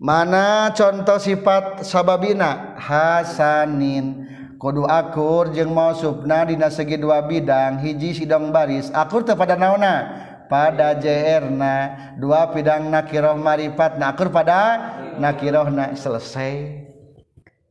[0.00, 2.72] mana contoh sifat sababina?
[2.80, 4.24] Hasanin.
[4.56, 10.28] Kudu akur jeung mausubna dina segi dua bidang hiji sidong baris akur teu pada naona?
[10.48, 10.98] Pada
[11.46, 11.76] na
[12.18, 15.92] dua bidang nakiroh marifat nakur pada nakirohna.
[15.92, 16.80] Selesai.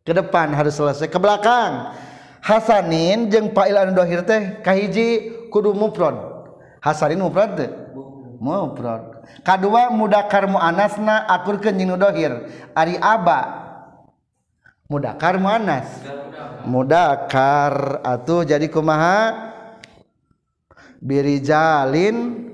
[0.06, 1.10] Ke depan harus selesai.
[1.10, 1.98] Ke belakang.
[2.40, 6.16] Hasanin jeung fail anu dohir teh kahiji kudu mufrad.
[6.80, 7.70] Hasanin mufrad teh.
[8.40, 9.28] Mufrad.
[9.44, 12.48] Kadua mudakar muannasna akurkeun jeung dohir.
[12.72, 13.40] Ari aba
[14.88, 15.88] mudakar muannas.
[16.64, 19.52] Mudakar atuh jadi kumaha?
[21.00, 22.48] Birijalin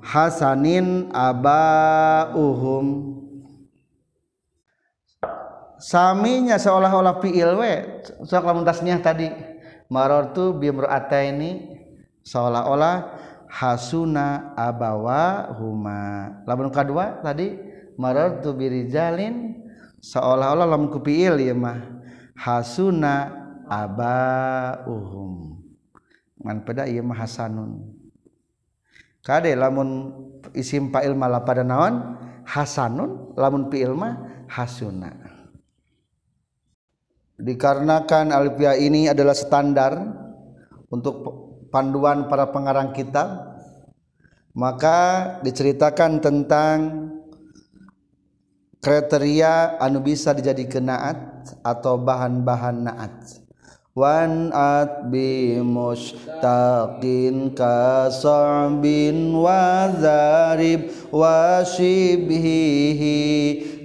[0.00, 3.15] hasanin aba abauhum.
[5.78, 7.74] saminya seolah-olah fiil we.
[8.24, 9.28] Sok lamun tasnya tadi.
[9.86, 11.50] Marartu bi ini
[12.26, 17.54] seolah-olah hasuna abawa huma lamun kadua tadi
[17.94, 19.62] marartu bi rijalin
[20.02, 21.78] seolah-olah lamun ku fiil ieu mah.
[22.36, 23.32] Hasuna
[23.70, 25.62] abauhum.
[26.42, 27.96] Man pada ieu mah hasanun.
[29.22, 30.14] Kade lamun
[30.54, 32.18] isim fa'il malah pada naon?
[32.46, 35.35] Hasanun lamun fiil mah hasuna.
[37.36, 39.92] Dikarenakan alfiah ini adalah standar
[40.88, 41.14] untuk
[41.68, 43.56] panduan para pengarang kitab
[44.56, 46.76] maka diceritakan tentang
[48.80, 51.18] kriteria anu bisa dijadikan naat
[51.60, 53.45] atau bahan-bahan naat
[53.96, 63.08] wanat bi mustaqin ka sa'bin wa zarib wa shibhihi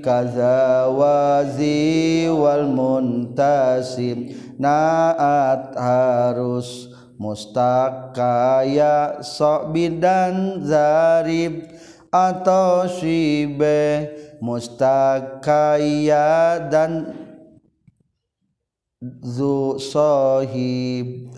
[0.04, 11.72] kaza wazi wal muntasib naat harus mustakaya sa'bin dan zarib
[12.12, 14.12] atau shibe
[14.44, 15.40] mustakaya
[16.68, 17.31] dan
[19.02, 21.34] zu sahib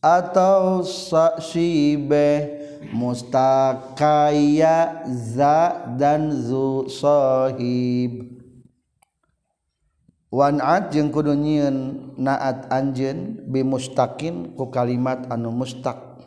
[0.00, 2.48] atau sahibe
[2.96, 8.40] mustakaya za dan zu sahib
[10.32, 11.76] wanat jeung kudu nyieun
[12.16, 16.24] naat anjeun bi mustaqin ku kalimat anu mustaq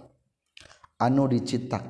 [1.02, 1.90] anu dicitak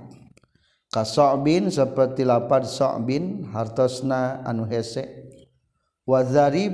[0.90, 5.06] ka sa'bin seperti lapad sa'bin hartosna anu hese.
[6.10, 6.74] Wa zarib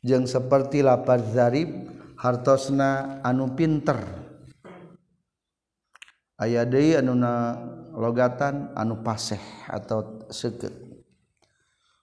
[0.00, 1.68] jeung seperti lapar zarib
[2.16, 4.00] hartosna anu pinter.
[6.40, 7.16] Aya deui anu
[7.96, 10.72] logatan anu paseh atau seukeut.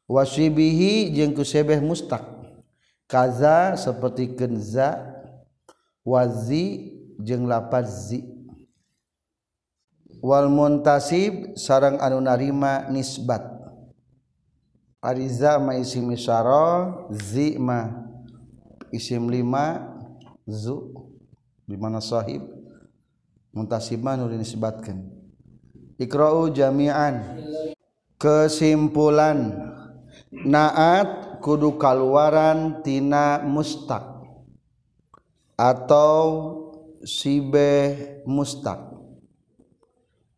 [0.07, 2.21] Wasibihi jeung kusebeh mustaq
[3.09, 4.93] kaza seperti kenza
[6.05, 8.23] wazi jeung lapar zi.
[10.21, 13.56] Wal muntasib sarang anu narima nisbat.
[14.97, 17.85] Ariza ma isim isyara zi ma
[18.89, 19.93] isim lima
[20.49, 20.89] zu
[21.69, 22.41] di mana sahib
[23.53, 24.99] muntasibah nu dinisbatkeun.
[25.97, 27.41] Iqra'u jami'an.
[28.17, 29.69] Kesimpulan.
[30.33, 34.25] Naat kudu kaluaran tina mustaq
[35.57, 36.25] atau
[37.01, 37.95] sibe
[38.27, 38.97] mustaq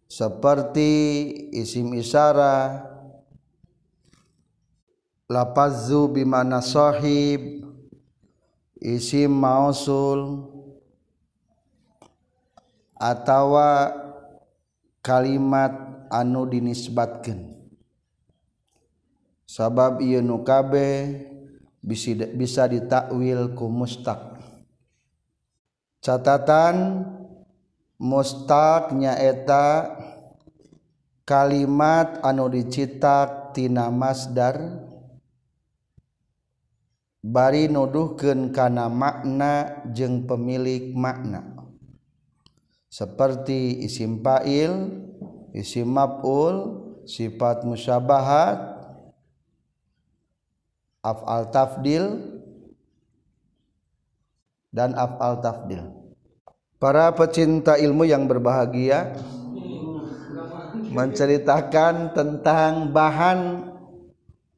[0.05, 0.91] seperti
[1.55, 2.85] isim isyara
[5.29, 7.61] lapazu bimana sahib
[8.81, 10.49] isim mausul.
[12.99, 13.95] Atawa
[14.99, 15.71] kalimat
[16.11, 17.55] anu dinisbatkeun.
[19.47, 21.23] Sabab ieu nu kabeh
[22.35, 24.35] bisa ditakwil ku mustaq.
[26.03, 27.07] Catatan
[27.95, 29.95] mustaq nyaeta
[31.23, 34.88] kalimat anu dicitak tina masdar
[37.19, 41.43] bari nuduhkeun kana makna jeung pemilik makna.
[42.89, 45.05] Seperti isim fa'il
[45.53, 46.55] isim maf'ul
[47.05, 48.57] sifat musyabahat
[51.05, 52.05] af'al tafdil
[54.73, 55.85] dan af'al tafdil.
[56.79, 59.11] Para pecinta ilmu yang berbahagia
[60.89, 63.67] menceritakan tentang bahan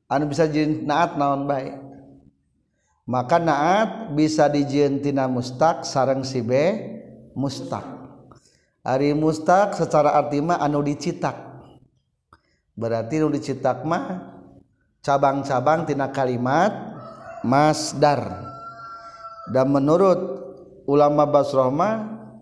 [0.05, 1.90] anu bisa jin naat naon baik
[3.11, 6.55] maka naat bisa dijieun tina mustaq sareng si B
[7.35, 7.83] mustaq
[8.81, 11.35] ari mustaq secara arti mah anu dicitak.
[12.73, 14.31] Berarti anu dicitak mah
[15.03, 16.71] cabang-cabang tina kalimat
[17.45, 18.47] masdar.
[19.51, 20.19] Dan menurut
[20.87, 21.93] ulama Basrah mah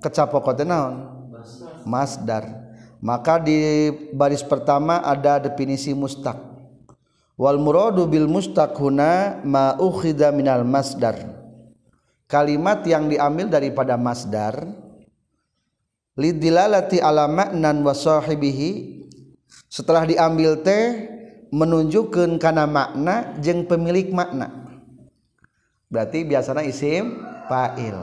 [0.04, 1.10] kecapokot naon?
[1.84, 2.46] Masdar.
[3.00, 6.49] Maka di baris pertama ada definisi mustaq
[7.40, 11.16] wal muradu bil mustaq huna ma ukhidha minal masdar.
[12.30, 14.70] Kalimat yang diambil daripada masdar
[16.20, 19.02] lidilalati ala maknan wa sahibihi
[19.72, 21.10] setelah diambil teh
[21.50, 24.68] menunjukkan karena makna jeng pemilik makna.
[25.90, 27.18] Berarti biasanya isim
[27.50, 27.98] fa'il.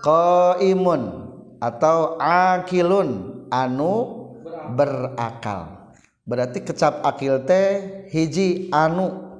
[0.00, 1.28] Qaimun
[1.60, 4.24] atau akilun anu
[4.72, 5.81] berakal
[6.24, 9.32] berarti kecap akil teh hiji anu.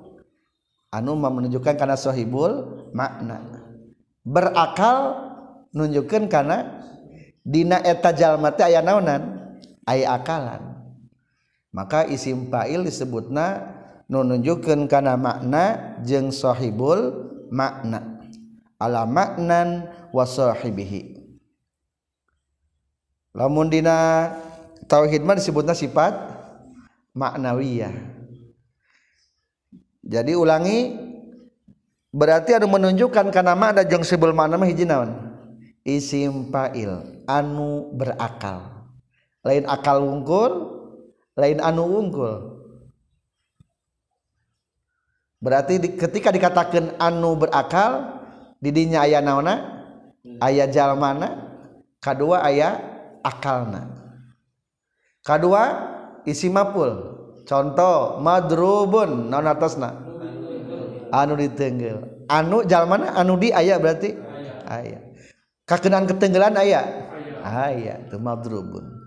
[0.92, 3.40] Anu menunjukkan karena sohibul makna.
[4.22, 5.16] Berakal
[5.72, 6.84] nunjukkan karena
[7.40, 9.56] dina eta jalma teh aya naonan
[9.88, 10.76] aya akalan.
[11.72, 13.72] Maka isim fa'il disebutna
[14.12, 18.20] nu nunjukkeun kana makna jeung sohibul makna.
[18.76, 21.22] Ala maknan wa sahibihi
[23.32, 24.28] lamun dina
[24.86, 26.12] tauhid mah disebutna sifat
[27.12, 27.94] maknawiyah.
[30.02, 30.98] Jadi ulangi
[32.10, 35.14] berarti ada menunjukkan karena makna jeung sibul makna mah hiji naon?
[35.86, 38.90] Isim fa'il anu berakal.
[39.42, 40.52] Lain akal wungkul
[41.34, 42.60] lain anu unggul
[45.42, 48.22] berarti di, ketika dikatakan anu berakal
[48.62, 49.54] didinya ayah naona?
[50.38, 51.50] Ayah jalmana
[51.98, 52.78] kedua ayah
[53.26, 53.90] akalna.
[55.22, 55.91] Kedua
[56.28, 57.18] isi mapul.
[57.42, 59.98] Contoh madrubun naon atasna?
[61.12, 63.12] Anu ditenggel anu jal mana?
[63.12, 64.16] Anu di ayat berarti?
[64.64, 65.02] Ayat
[65.68, 66.86] kakenan ketenggelan ayat
[67.44, 69.02] ayat itu madrubun.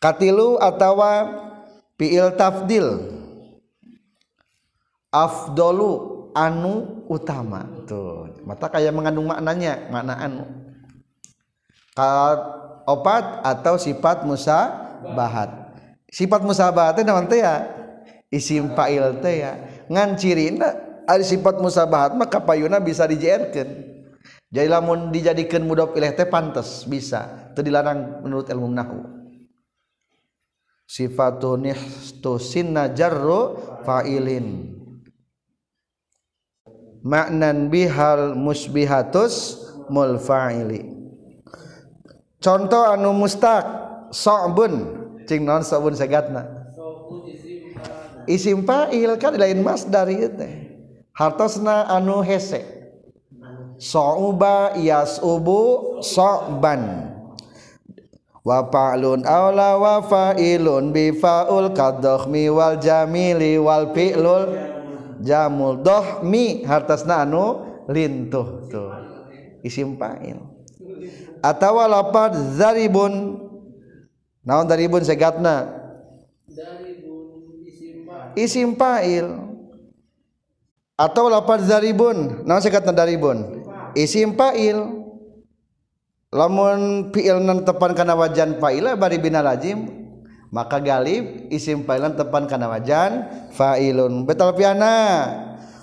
[0.00, 1.28] Katilu atawa
[2.00, 3.18] fiil tafdil.
[5.10, 7.66] Afdolu anu utama.
[7.84, 10.44] Tuh mata kayak mengandung maknanya makna anu.
[12.88, 14.72] Opat atau sifat musa
[15.12, 15.59] bahat
[16.10, 17.64] sifat musabahat teh naon teh ya?
[18.30, 19.52] Isim fa'il teh ya.
[19.86, 20.68] Ngan cirina
[21.06, 23.90] ada sifat musabahat maka payuna bisa dijerkeun
[24.50, 27.50] jadi lamun dijadikan mudhof ilaih teh pantes bisa.
[27.54, 29.20] Teu dilarang menurut ilmu nahwu
[30.90, 33.54] sifatun ihtusinna jarru
[33.86, 34.74] fa'ilin.
[37.00, 39.56] Maknan bihal musbihatus
[39.88, 40.84] mulfa'ili
[42.44, 43.64] contoh anu mustaq
[44.12, 44.99] sa'bun
[45.30, 46.42] cing non sa'bun segatna.
[48.26, 50.74] Isim fa'il kan lain masdar ieu teh.
[51.14, 52.66] Hartosna anu hese.
[53.78, 57.14] Sa'uba yas'ubu sa'ban
[58.42, 61.70] wa fa'lun aula wa fa'ilun bi fa'ul
[62.50, 64.50] wal jamili wal fi'lul
[65.22, 66.66] jamul dohmi.
[66.66, 68.90] Hartasna anu lintuh tuh.
[69.62, 70.50] Isim fa'il
[71.40, 73.40] atawa lapad zaribun
[74.44, 75.68] naon daribun segatna?
[78.38, 79.26] Isim fa'il
[80.94, 83.64] atau lapad zaribun naon segatna daribun
[83.96, 84.78] isim fa'il
[86.30, 90.00] lamun fi'il nan tepan kana wajan fa'ila bari bina lazim
[90.50, 95.26] maka galib isim fa'ilan tepan kana wajan fa'ilun betul piana?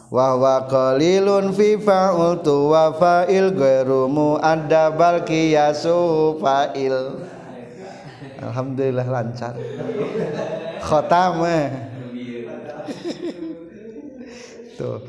[0.07, 6.95] Wa wa qalilun fi fa'ultu wa fa'il ghairu mu'addabal qiyasu fa'il
[8.41, 9.53] Alhamdulillah lancar.
[10.81, 11.43] Khotam.
[11.45, 11.69] Eh.
[14.77, 15.01] tuh.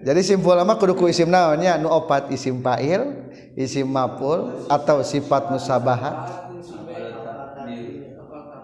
[0.00, 5.52] Jadi simpul lama kudu ku isim naonnya nu opat isim fa'il isim maful atau sifat
[5.52, 6.46] musabahat.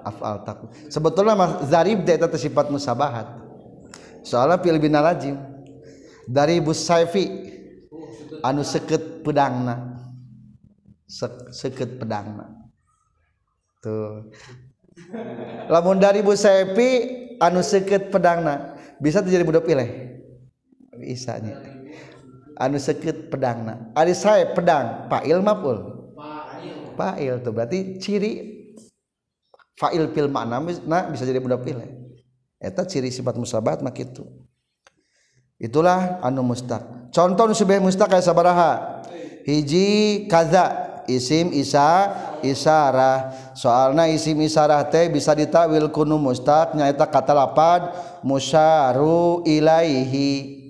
[0.02, 0.66] Afal takut.
[0.90, 3.38] sebetulnya mas zarib dia itu sifat musabahat.
[4.26, 5.38] Soalnya pilih bina lajim
[6.26, 7.26] dari busaifi
[8.42, 9.98] anu seket pedangna.
[11.06, 12.61] Sek, seket pedangna.
[13.82, 14.30] tuh.
[15.66, 16.90] Lamun dari Bu Sepi
[17.42, 18.78] anu seket pedangna.
[19.02, 20.12] Bisa terjadi budak pilih
[21.02, 21.58] bisa nya.
[22.56, 23.90] Anu seket pedangna.
[23.98, 25.92] Ari saya pedang fa'il maf'ul
[26.94, 28.32] fa'il tuh berarti ciri
[29.80, 31.88] fa'il fil makna nah, bisa jadi budak pilih
[32.62, 34.22] eta ciri sifat musabat mah kitu.
[35.58, 37.10] Itulah anu mustaq.
[37.14, 39.02] Contoh nu mustak kayak sabaraha?
[39.46, 40.91] Hiji kaza.
[41.08, 47.94] isim Isa isyarah soalna isim isyarah teh bisa ditawil kunu mustaq nyaeta kata lapad
[48.26, 50.60] musyaru ilaihi.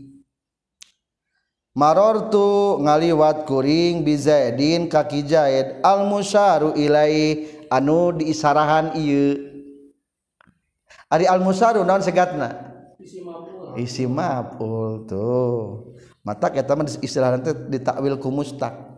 [1.72, 9.52] Marortu ngaliwat kuring bizaidin kaki jaid al musyaru ilaihi anu diisarahan iya
[11.12, 12.72] Ari al musyaru naon segatna?
[13.76, 15.92] Isim maf'ul tuh.
[16.24, 16.72] Mata kita
[17.04, 18.91] istilah nanti ditakwil ku mustaq.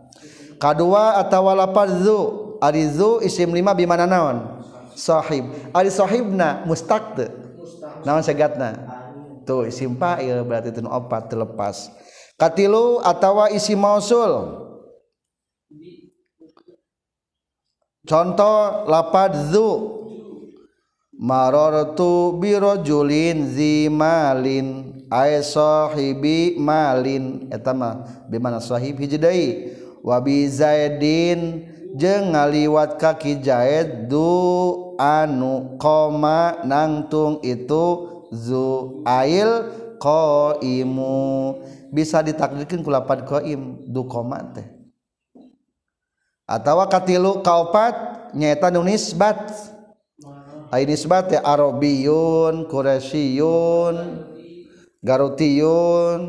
[0.55, 2.19] Kadua atau lapazu
[2.63, 4.63] arizu isim lima bimana naon?
[4.95, 5.51] Sahib.
[5.75, 7.27] Ari sahibna mustaqte
[8.07, 8.79] naon segatna?
[9.45, 11.93] Tuh isim fa'il berarti tun opat terlepas
[12.39, 14.63] katilu atau isim mausul.
[18.05, 19.69] Contoh lapadzu
[21.17, 27.49] marortu birojulin zimalin ay sahibi malin.
[27.49, 29.49] Eta mah bimana sahib hiji deui?
[30.05, 31.65] wabi Zaidin
[31.97, 41.57] jeung ngaliwat kaki Zaid du anu koma nangtung itu zu ail qaimu.
[41.95, 44.67] Bisa ditakdirkan ku lapan qaim du koma teh.
[46.45, 49.55] Atawa katilu kaupat nyaeta nu nisbat.
[50.69, 53.95] Ai nisbat teh arabiyun quraisyun
[54.99, 56.21] garutiyun.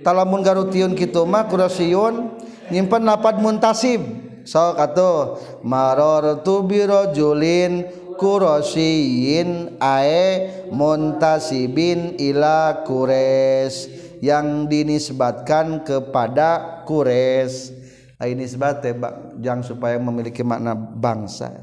[0.00, 2.39] Talamun garutiyun kitu mah quraisyun
[2.70, 4.00] nyimpen lapad muntasib
[4.46, 13.90] so katu marartu bi rajulin quraisyin ae muntasibin ila qures
[14.20, 17.80] yang dinisbatkan kepada qures
[18.20, 18.92] ini sebate
[19.40, 21.56] jang supaya memiliki makna bangsa.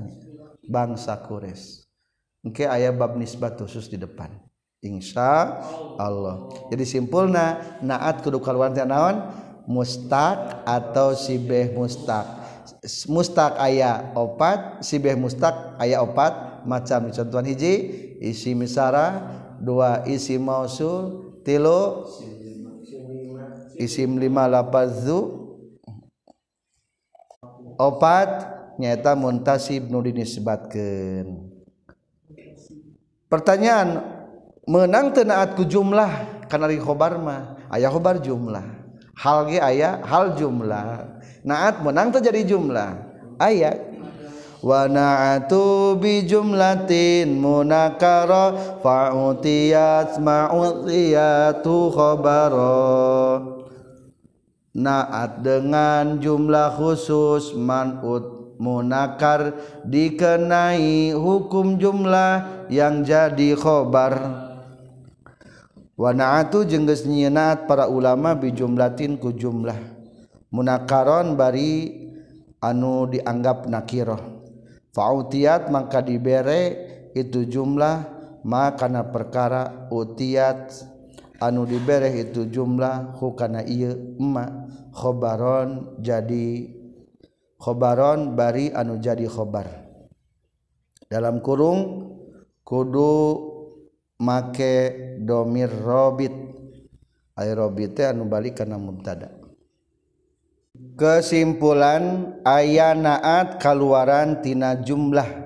[0.68, 1.86] Bangsa Quraisy
[2.44, 4.32] Oke ayah bab nisbat khusus di depan.
[4.82, 5.58] Insya
[6.00, 6.48] Allah.
[6.72, 9.26] Jadi simpulna naat kudu kaluar naon
[9.68, 12.26] mustaq atau sibeh mustaq.
[13.12, 18.08] Mustaq ayah opat sibeh mustaq ayah opat macam contohan hiji.
[18.24, 19.22] Isi misara
[19.60, 22.08] dua isi mausul tilu
[23.78, 25.52] isim lima lapazu
[27.78, 31.46] opat nyata muntasib nu dinisbatkeun.
[33.28, 34.02] Pertanyaan
[34.64, 36.40] menang tenaat ku jumlah?
[36.48, 38.77] Karena khobar mah ayah khobar jumlah
[39.18, 41.18] hal ge ayah hal jumlah.
[41.42, 43.02] Naat menang terjadi jumlah.
[43.42, 43.82] Ayat
[44.62, 52.86] wa na'atu bi jumlatin munakara fa'utiyat ma'utiyatu khabara.
[54.78, 64.47] Naat dengan jumlah khusus man'ut munakar dikenai hukum jumlah yang jadi khobar
[65.98, 69.78] Wanaatu jengges nyinat para ulama bijumlatin ku jumlah.
[70.54, 72.06] Munakaron bari
[72.62, 74.38] anu dianggap nakiroh
[74.98, 76.62] fautiat maka dibere
[77.14, 78.10] itu jumlah
[78.42, 80.74] maka na perkara utiat.
[81.38, 86.66] Anu dibere itu jumlah hukana iya emma khobaron jadi
[87.62, 89.70] khobaron bari anu jadi khobar.
[91.06, 92.10] Dalam kurung
[92.66, 93.47] kudu
[94.18, 96.34] make domir robit.
[97.38, 99.30] Ay aerobite anu balik karena mubtada.
[100.98, 105.46] Kesimpulan ayat naat keluaran tina jumlah.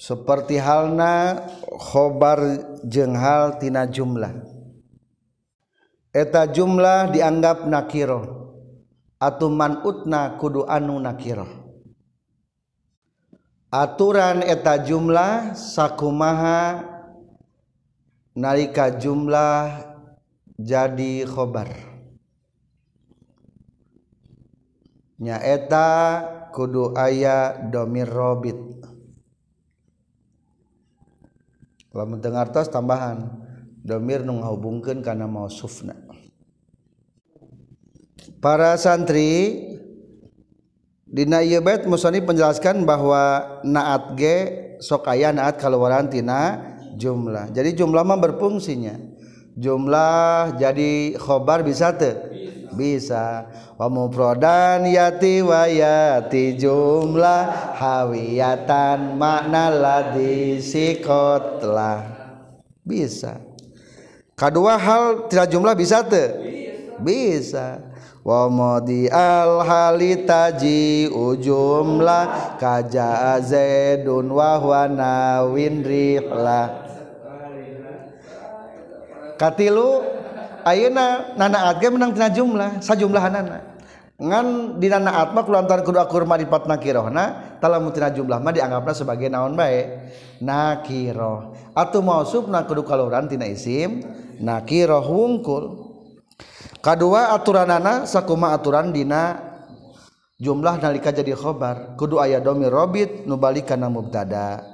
[0.00, 2.40] Seperti halna khobar
[2.88, 4.32] jenghal tina jumlah.
[6.12, 8.40] Eta jumlah dianggap nakiro.
[9.20, 11.61] Atau manutna kudu anu nakiroh
[13.72, 16.84] aturan eta jumlah sakumaha
[18.36, 19.80] nalika jumlah
[20.60, 21.72] jadi khobar.
[25.22, 25.88] Nyaeta
[26.52, 28.58] kudu aya domir robit.
[31.96, 33.30] Lamun tengartos tambahan
[33.80, 35.96] domir nu ngahubungkeun kana mausufna.
[38.42, 39.71] Para santri
[41.12, 44.36] dina ieu bait musannif menjelaskan bahwa naat ge
[44.80, 47.52] sok aya naat kaluaran tina jumlah.
[47.52, 48.96] Jadi jumlah mah berfungsinya.
[49.52, 52.16] Jumlah jadi khobar bisa teu?
[52.72, 53.52] Bisa.
[53.76, 62.00] Wa mufradan yati wa yati jumlah hawiyatan makna ladhi sikotlah
[62.80, 63.44] bisa.
[64.32, 66.24] Kedua hal tidak jumlah bisa te
[67.02, 67.91] bisa
[68.22, 76.86] wamodi alhalitaji ujumlah kaja zaidun wahwana winrihla
[79.34, 80.06] katilu
[80.62, 83.74] ayeuna nanaat ge menang tina jumlah sajumlahanana.
[84.22, 89.26] Ngan di nanaat mah kulantar kudu akur maripat nakirohna talamu tina jumlah mah dianggapna sebagai
[89.26, 89.98] naon bae?
[90.38, 94.06] Nakiroh atuh mausufna kudu kaluran tina isim
[94.38, 95.91] nakiroh wungkul.
[96.82, 99.38] Kadua aturanana sakuma aturan dina
[100.42, 101.94] jumlah nalika jadi khobar.
[101.94, 104.66] Kudu aya domi robit nubalik kana mubtada.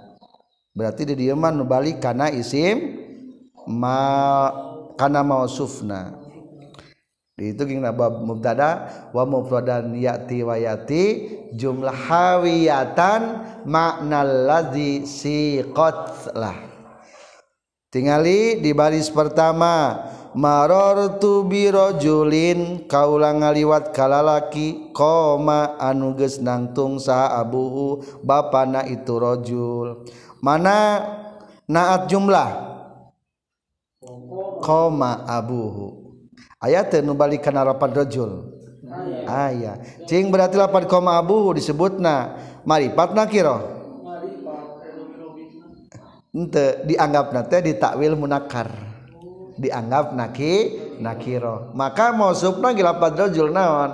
[0.72, 2.96] Berarti di dieu mah nubalik kana isim
[3.68, 4.48] ma
[4.96, 6.16] kana mausufna.
[7.38, 8.88] Itu gingna bab mubtada.
[9.12, 11.04] Wa mufradan yati wa yati
[11.54, 13.22] jumlah hawiyatan
[13.68, 16.59] makna ladzi siqat lah.
[17.88, 19.96] Tingali di baris pertama
[20.37, 30.05] maror tubirojulin kaula ngaliwat kalalaki koma anu geus nangtung sa abuhu bapana itu rojul
[30.39, 31.05] mana
[31.68, 32.49] naat jumlah?
[34.59, 36.16] Koma abuhu.
[36.59, 38.59] Ayat nu balik kana rapat rojul
[39.29, 39.79] aya.
[40.09, 42.41] Cing berarti lapan koma abuhu disebutna.
[42.64, 43.79] Maripat nakiro
[46.29, 48.88] ente dianggap nate ditakwil munakar.
[49.59, 50.54] Dianggap naki
[51.02, 51.74] nakiro.
[51.74, 53.90] Maka mau subna lapan rajul naon?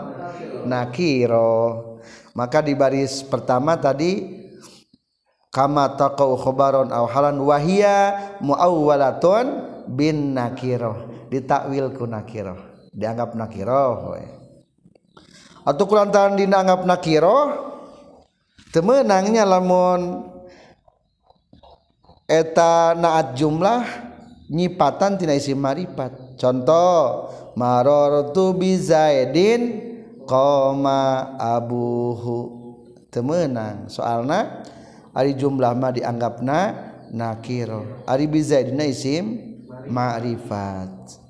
[0.69, 1.53] Nakiro.
[2.37, 4.45] Maka di baris pertama tadi
[5.55, 9.47] kama taqau khabaron aw halan wahia muawwalatun
[9.87, 12.59] bin nakiroh ditakwil ku nakiroh
[12.91, 14.23] dianggap nakiroh we.
[15.63, 17.55] atau kulantaran dianggap nakiroh
[18.75, 20.27] temenangnya lamun
[22.27, 23.87] eta naat jumlah
[24.49, 26.37] nyipatan tina isim marifat.
[26.41, 29.63] Contoh marortu bi zaidin
[30.29, 32.63] koma abuhu.
[33.15, 34.67] Temenang soalna
[35.15, 36.61] ari jumlah mah dianggapna
[37.15, 39.25] nakiro ari bi zaidin isim
[39.87, 41.23] ma'rifat.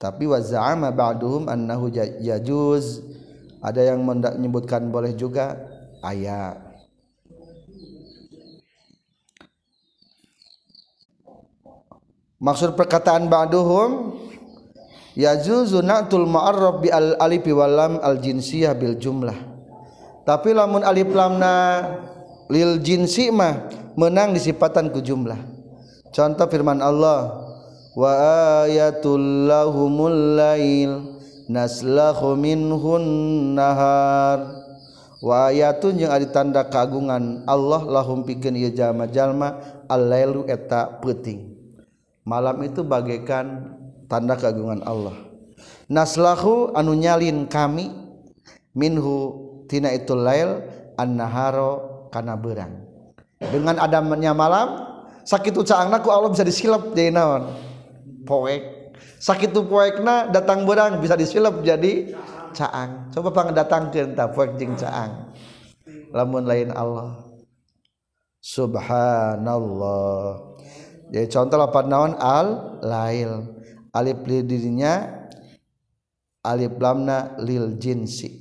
[0.00, 1.86] Tapi wa za'ama ba'duhum annahu
[2.18, 3.06] yajuz
[3.62, 5.54] ada yang menyebutkan boleh juga
[6.02, 6.71] ayat
[12.42, 14.18] maksud perkataan ba'duhum
[15.14, 19.38] yajuzu na'tul ma'arraf bi al alif wal lam al jinsiyah bil jumlah.
[20.26, 21.86] Tapi lamun alif lamna
[22.50, 25.38] lil jinsi mah menang disipatan ku jumlah.
[26.10, 27.42] Contoh firman Allah
[27.94, 28.12] wa
[28.66, 33.02] ayatul lahumul lail naslahu minhun
[33.54, 34.62] nahar.
[35.22, 41.51] Wa ayatun jeung ari tanda kagungan Allah lahum pikeun ieu jalma-jalma al-lailu eta peuting
[42.22, 43.74] malam itu bagaikan
[44.06, 45.14] tanda keagungan Allah.
[45.90, 47.92] Naslahu anu nyalin kami
[48.72, 49.36] minhu
[49.68, 50.62] tina itu lail
[50.96, 52.84] an-naharo kana berang.
[53.42, 54.86] Dengan adanya malam
[55.26, 57.50] sakitu caangna ku Allah bisa disilap jadi naon?
[58.22, 58.94] Poek.
[59.22, 62.14] Sakitu poekna datang berang bisa disilap jadi
[62.54, 63.10] caang.
[63.10, 65.34] Coba pang datangkeun tah poek jeung caang.
[66.14, 67.18] Lamun lain Allah.
[68.42, 70.34] Subhanallah
[71.10, 75.22] jadi contoh lapan naon al lail alif li dirinya
[76.42, 78.40] alif lamna lil jinsi.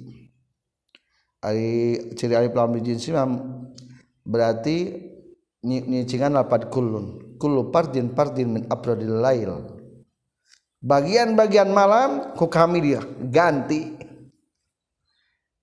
[1.42, 3.12] Ari ciri alif lam lil jinsi
[4.24, 4.76] berarti
[5.66, 7.38] nyicingan lapat kulun.
[7.42, 9.82] Kullu pardin pardin min afrodil lail.
[10.82, 14.00] Bagian-bagian malam ku kami dia ganti.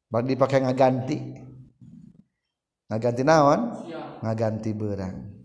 [0.08, 1.18] Dipakai ngaganti.
[2.88, 3.60] Ngaganti naon?
[4.24, 5.37] Ngaganti berang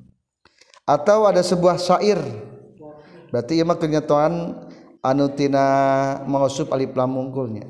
[0.84, 2.19] atau ada sebuah syair.
[3.31, 4.53] Berarti ieu mah kenyataan
[5.01, 5.65] anu tina
[6.29, 7.65] mausuf alif lam mungkulnya.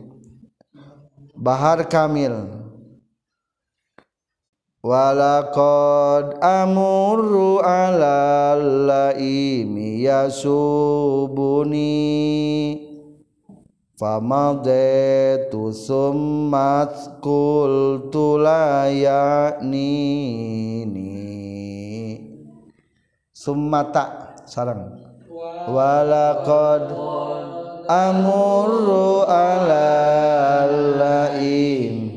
[1.33, 2.61] Bahar kamil.
[4.83, 10.51] Walaqad amurru ala laimi yasubuni.
[13.95, 17.23] Famadatu summat
[18.91, 19.93] ya'nini
[23.43, 25.03] summata sarang.
[25.67, 26.95] Walaqad
[27.91, 29.91] amurru ala
[30.95, 32.15] laim.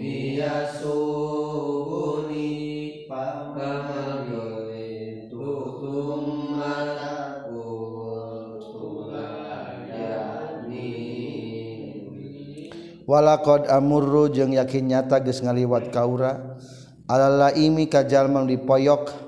[13.07, 16.59] Walaqad amurru jeung yakin nyata geus ngaliwat kaura.
[17.07, 19.26] Ala laimi ka jalma dipoyok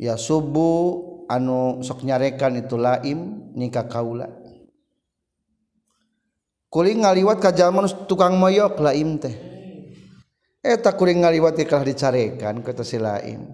[0.00, 4.44] ya subuh anu sok nyarekan itu laim nikah kaula
[6.74, 9.30] kuling ngaliwat ka jalma tukang moyok laim teh.
[10.58, 13.46] Eta kuring ngaliwat kalah dicarekan kata si laim.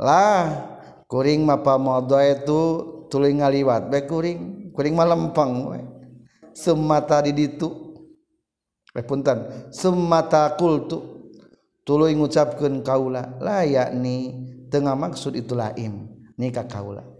[0.00, 0.72] Lah
[1.04, 2.60] kuring mapa modo itu
[3.12, 4.72] tuluy ngaliwat bae kuring.
[4.72, 5.80] Kuring malempeng we.
[6.56, 7.68] Semata di ditu
[8.96, 9.68] eh punten.
[9.68, 11.28] Semata kultu.
[11.84, 13.36] Tuluy ngucapkeun kaula.
[13.36, 14.32] Layak nih
[14.68, 17.16] tengah maksud itu laim nikah kaula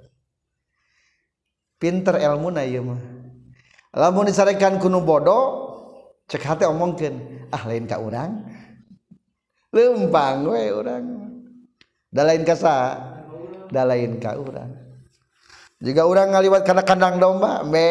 [1.77, 3.01] pinter ilmu na ieu mah.
[3.97, 5.45] Lamun disarekan kuno bodoh
[6.29, 8.45] cek hati omongkeun ah lain ka urang.
[9.73, 11.05] Lempang we urang.
[12.13, 12.97] Da lain ka saha
[13.73, 14.73] da lain ka urang.
[15.81, 17.89] Jika urang ngaliwat kana kandang domba me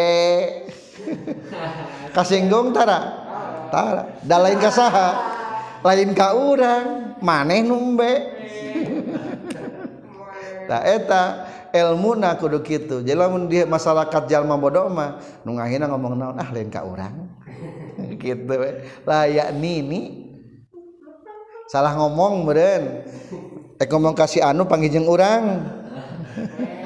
[2.16, 3.00] kasinggung tara?
[3.70, 4.04] Tara.
[4.26, 5.10] Da lain ka saha?
[5.86, 7.18] Lain ka urang.
[7.22, 8.12] Maneh numbe
[10.66, 11.24] nah eta
[11.76, 16.40] ilmu na kudu gitu jadi lamun di masyarakat jalma bodoh mah nu ngahina ngomong naon
[16.40, 17.32] ah lain ka urang.
[18.22, 18.84] Gitu we.
[19.08, 20.32] Layak nini.
[21.72, 22.84] Salah ngomong meureun.
[23.80, 25.64] Eh ngomong kasih anu panggijeng urang.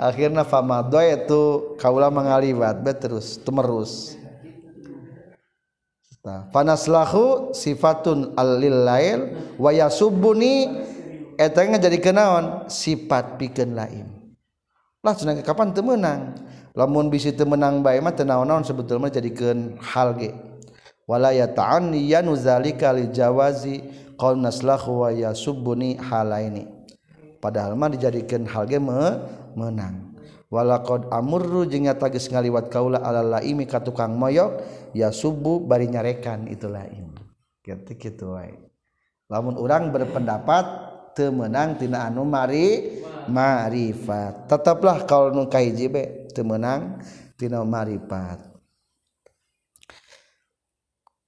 [0.00, 4.16] Akhirnya famadwa itu kaula mengaliwat terus temerus
[6.24, 9.20] nah, panaslahu sifatun alil lail
[9.56, 10.84] wa yasubuni
[11.40, 14.06] eta jadi kenaon sifat pikeun lain.
[15.00, 16.36] Lah cenah kapan teu meunang?
[16.76, 20.36] Lamun bisi teu meunang bae mah teu naon-naon sebetulna jadikeun hal ge.
[21.08, 23.80] Wala yata'anni yanu zalika li jawazi
[24.20, 26.68] qaul naslahu wa yasubbuni halaini.
[27.40, 30.12] Padahal mah dijadikeun hal ge meunang
[30.50, 34.58] walaqad amurru jeung nyata geus ngaliwat kaula ala laimi ka tukang moyok
[34.90, 37.14] ya subuh bari nyarekan itu laim
[37.62, 38.58] kitu kitu wae.
[39.30, 44.48] Lamun urang berpendapat temenang tina anu mari marifat.
[44.50, 46.98] Tetaplah kalau nu kahiji be temenang
[47.38, 48.50] tina marifat.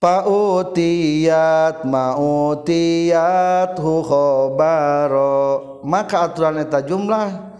[0.02, 5.78] Pautiyat mautiyat hu khobaro.
[5.86, 7.54] Maka aturan eta jumlah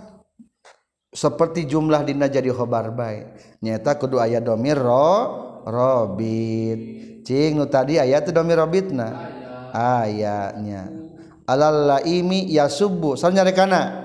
[1.15, 3.31] seperti jumlah dina jadi khobar bae.
[3.63, 7.23] Nyata kudu aya domir ro robit.
[7.23, 9.31] Cing nu tadi aya teu domir robitna?
[9.73, 11.02] Ayatnya
[11.47, 13.19] alal laimi yasubbu.
[13.19, 14.03] Sal nyarekana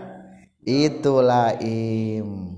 [0.66, 2.58] itu laim.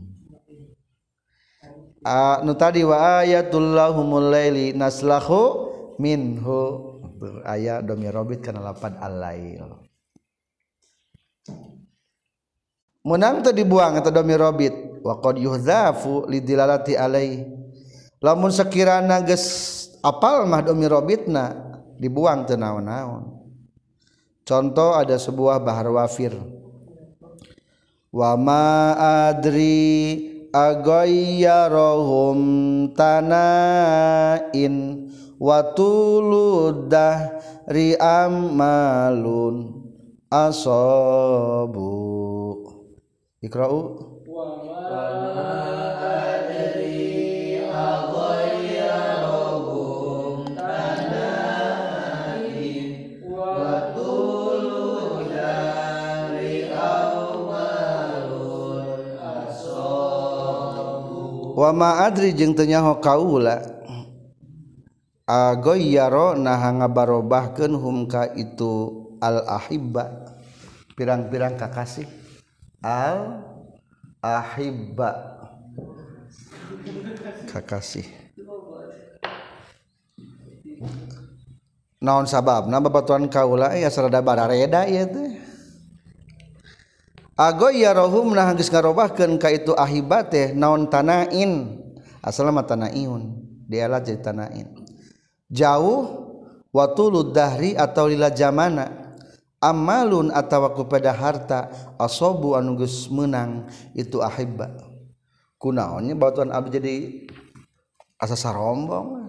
[2.00, 5.68] Ah, nu tadi wa ayatullahumul laili naslahu
[6.00, 6.88] minhu.
[7.44, 9.84] Aya domir robit kana lapan al-lail.
[13.04, 14.72] Menang teu dibuang eta domir robit?
[15.04, 17.44] Wa qad yuhzafu lidilalati alai
[18.20, 21.56] lamun sekirana geus apal mah domir robitna
[21.96, 23.39] dibuang teu naon-naon
[24.50, 26.34] contoh ada sebuah bahar wafir.
[28.10, 28.98] Wa ma
[29.30, 32.42] adri agayyarahum
[32.98, 34.74] tanain
[35.38, 37.38] watuludah
[37.70, 39.86] riamalun
[40.34, 41.94] asabu.
[43.46, 43.80] Ikra'u
[44.26, 45.69] wa
[61.60, 63.60] wama adri jeung teu nyaho kaula
[65.28, 70.32] agoyaro nah ngabarobahkeun hum ka itu al ahibba
[70.96, 72.08] pirang-pirang kakasih
[72.80, 73.44] al
[74.24, 75.36] ahibba
[77.52, 78.08] kakasih.
[82.00, 85.49] Naon sabab nama batuan kaula ya sarada barareda ieu teh.
[87.40, 91.80] ago ya rohum nah geus ngarobahkeun ka itu ahibat teh naon tanain
[92.20, 94.68] Asalna mah tanaiun dialah jadi tanain
[95.48, 96.30] jauh
[96.74, 99.10] watulud dahri atau lila jamana.
[99.60, 101.68] Amalun atawa kepada harta
[102.00, 104.72] asobu anu geus meunang itu ahibba
[105.60, 106.96] kunaonnya batuan abdi jadi
[108.16, 109.20] asa sarombong.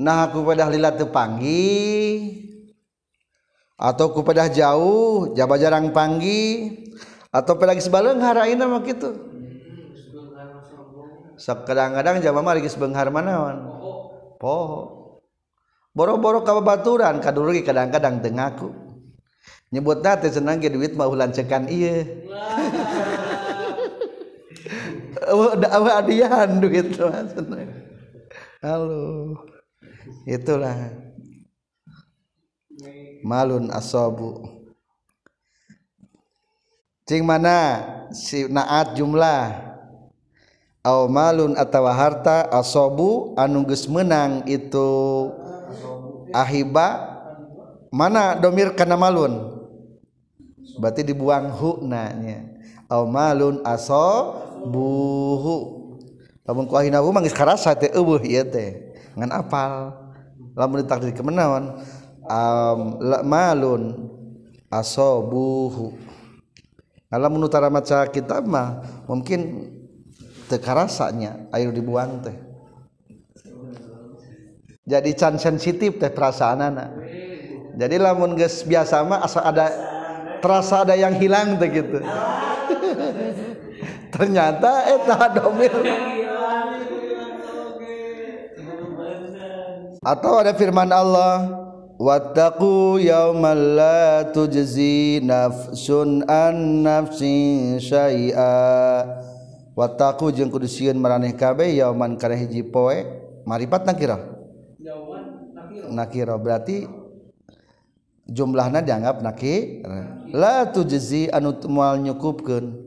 [0.00, 2.32] Nah aku pada lila tepanggi
[3.76, 6.85] atau kepada jauh jaba jarang panggi.
[7.36, 9.12] Atau pelagi sebaleung haraina mah kitu.
[11.36, 13.76] Sok kadang-kadang jama mah geus beunghar manaon
[14.40, 14.80] poho.
[15.96, 18.68] Boro-boro ka babaturan kadulugi kadang-kadang teu ngaku.
[19.72, 22.04] Nyebutna teh senang ge duit mah ulan cekan ieu.
[25.76, 27.68] Awa adian duit mah senang.
[28.60, 29.36] Halo.
[30.28, 30.92] Itulah.
[33.24, 34.55] Malun asabu
[37.06, 37.86] Cing mana?
[38.10, 39.62] Si naat jumlah.
[40.82, 44.90] Au malun atawa harta asobu anu geus meunang itu
[46.30, 47.14] ahiba.
[47.90, 49.54] Mana domir kana malun?
[50.78, 52.42] Berarti dibuang hu nanya
[52.90, 55.56] au malun asobuhu
[56.46, 58.94] lamun ku ahina hu mangis karasa teh eueuh ieu teh.
[59.18, 59.94] Ngan apal.
[60.54, 61.82] Lamun ditakdir kemenaon
[62.26, 62.78] um,
[63.26, 64.10] malun
[64.70, 66.05] asobuhu
[67.12, 69.70] alam utara maca kitab mah mungkin
[70.50, 72.36] tekarasanya air dibuang teh.
[74.86, 76.90] Jadi can sensitif teh perasaan anak
[77.76, 79.68] jadi lamun geus biasa mah asa ada
[80.40, 82.00] terasa ada yang hilang teh gitu.
[84.16, 85.76] Ternyata eta domir.
[90.00, 91.65] Atau ada firman Allah
[91.96, 98.52] Wattaqu yawman la tujzi nafsun an nafsin syai'a
[99.72, 103.00] Wattaqu jeung kudu sieun maraneh kabeh yauman kana hiji poe
[103.48, 104.20] maripat nakira
[105.88, 106.84] nakira berarti
[108.28, 109.80] jumlahna dianggap naki
[110.36, 112.84] La tujzi anu moal nyukupkeun.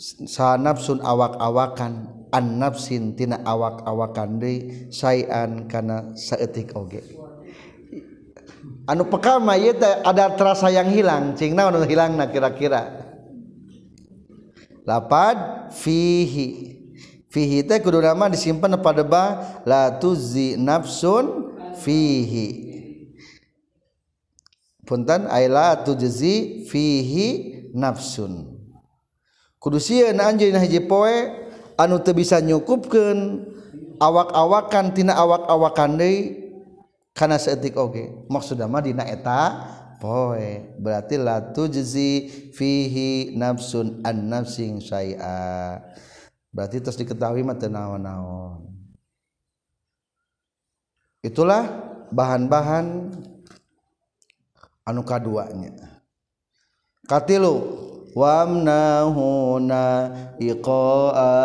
[0.00, 7.19] Sanafsun awak-awakan an nafsin tina awak-awakan deui sayan kana saeutik oge.
[8.88, 11.34] anu peka may ada terasa yang hilang.
[11.36, 13.00] Cingna anu hilang na kira-kira?
[14.88, 16.78] Lapad fihi.
[17.30, 19.24] Fihi teh kudu nama disimpan pada ba
[19.62, 22.68] la tuzi nafsun fihi.
[24.82, 27.26] Punten ay la tujzi fihi
[27.70, 28.50] nafsun.
[29.62, 31.30] Kudu sieun anjeun hiji poe
[31.78, 33.46] anu teu bisa nyukupkeun
[34.02, 36.49] awak-awakan tina awak-awakan deui.
[37.14, 39.40] Kana saeutik oge maksudna mah dina eta
[40.00, 45.76] poe berarti la tujzi fihi nafsun an nafsin syai'a.
[46.50, 48.66] Berarti terus diketahui mah naon-naon.
[51.22, 51.68] Itulah
[52.10, 53.12] bahan-bahan
[54.88, 56.00] anu kaduanya.
[57.06, 57.60] Katilu
[58.16, 59.84] wamnahuna
[60.40, 60.90] iqa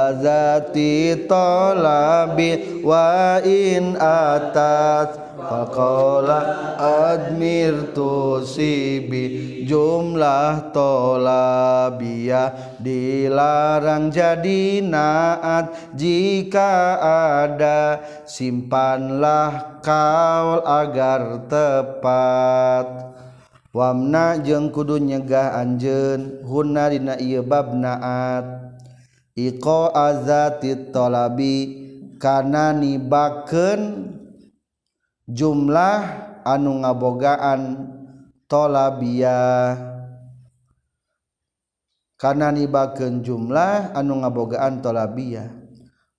[0.09, 6.41] azati talabi wa in atat Faqala
[6.81, 12.49] admir tusibi jumlah tolabia
[12.81, 16.97] dilarang jadi naat jika
[17.45, 18.01] ada.
[18.25, 23.13] Simpanlah kaul agar tepat.
[23.75, 28.73] Wamna jeung kudu nyegah anjeun hunna dina ieu bab naat.
[29.35, 31.85] Iqa azati talabi
[32.15, 34.14] kana nibakeun
[35.25, 36.01] jumlah
[36.45, 37.61] anu ngabogaan
[38.45, 39.73] tolabiyah
[42.15, 45.49] karena nibakeun jumlah anu ngabogaan tolabiyah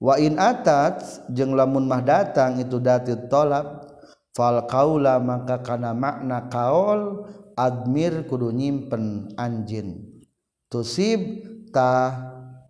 [0.02, 3.86] wa in atat jeung lamun mah datang itu dati tolab
[4.34, 10.20] fal kaula maka kana makna kaol admir kudu nyimpen anjin
[10.66, 12.12] tusib ta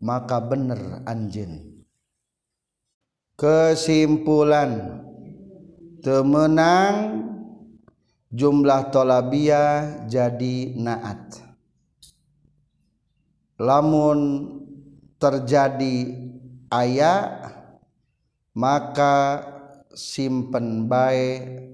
[0.04, 1.82] maka bener anjin
[3.34, 5.05] kesimpulan.
[6.02, 7.24] Temenang
[8.32, 11.40] jumlah tolabiyah jadi naat.
[13.56, 14.52] Lamun
[15.16, 16.12] terjadi
[16.68, 17.48] ayat
[18.52, 19.44] maka
[19.96, 21.72] simpen baik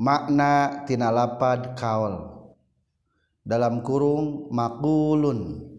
[0.00, 2.48] makna tinalapad kaul
[3.44, 5.70] dalam kurung makulun.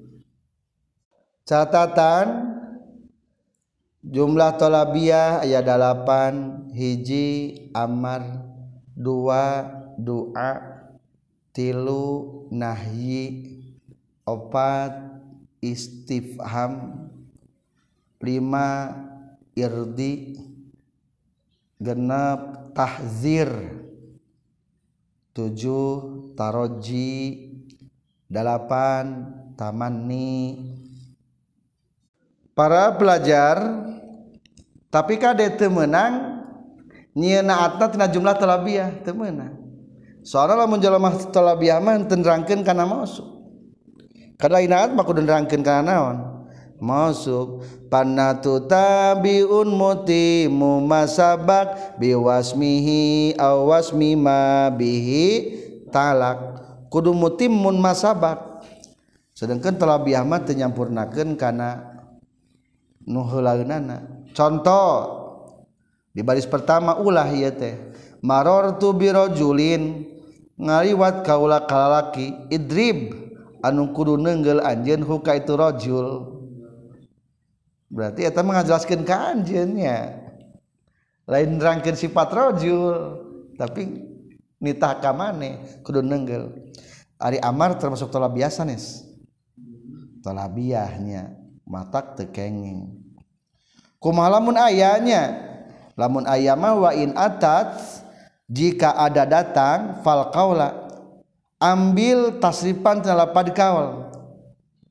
[1.46, 2.55] Catatan
[4.06, 7.28] jumlah tolabiah ayat 8 hiji
[7.74, 8.22] amar
[8.94, 9.66] dua
[9.98, 10.62] doa
[11.50, 13.58] tilu nahyi
[14.30, 14.94] opat
[15.62, 17.06] istifham
[18.26, 18.94] lima
[19.54, 20.42] irdi
[21.78, 23.50] genap tahzir
[25.34, 27.14] tujuh taroji
[28.26, 30.75] delapan tamani
[32.58, 33.60] para pelajar
[34.90, 36.34] tapi kade temenang?
[37.16, 39.56] Nyieuna atna tina jumlah talabiah temenang.
[40.26, 43.36] Soalnya lamun jelema talabiah mah tenrangkeun kana masuk
[44.36, 46.18] kada inaat mah kudu nerangkeun kana naon?
[46.76, 55.56] Masuk panatu tabiun mutimu masabak biwasmihi awasmi ma bihi
[55.88, 56.60] talak.
[56.92, 58.68] Kudu mutimun masabak.
[59.32, 61.95] Sedangkan talabiah mah teu nyampurnakeun kana
[63.06, 64.02] nuhulana
[64.34, 64.90] contoh
[66.12, 67.78] di baris pertama ulah ieu teh
[68.26, 70.10] maror tu birojulin
[70.56, 73.14] ngaliwat kaula kalalaki idrib
[73.66, 76.08] anu kudu nenggel anjeun huka itu rojul.
[77.90, 79.98] Berarti eta mengajelaskan ke anjeunnya
[81.26, 82.96] lain nerangkeun sifat rojul
[83.58, 84.04] tapi
[84.62, 86.54] nitah ka maneh kudu nenggel
[87.18, 88.66] ari amar termasuk tolak biasa
[90.22, 92.94] tolabiahnya matak teu kenging
[93.98, 95.36] kumaha lamun ayanya
[95.98, 97.82] lamun aya mah wa in atat
[98.46, 100.86] jika ada datang fal qaula
[101.60, 104.12] ambil tasrifan tina lapad kaul.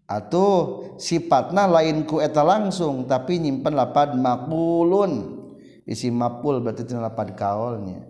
[0.04, 5.40] Atuh sifatna lain ku eta langsung tapi nyimpen lapad maqulun
[5.88, 8.04] isi mapul berarti tina lapad kaulnya.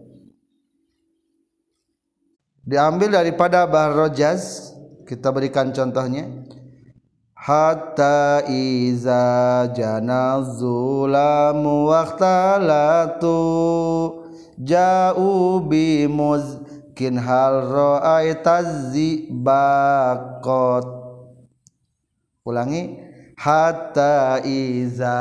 [2.65, 4.73] Diambil daripada bahar rojaz
[5.05, 6.27] kita berikan contohnya
[7.45, 13.37] hatta iza jana zulamu waqtalatu
[14.65, 18.65] ja'u bi muzkin hal ra'aita
[18.97, 20.89] zibaqat
[22.49, 23.05] ulangi.
[23.37, 25.21] Hatta iza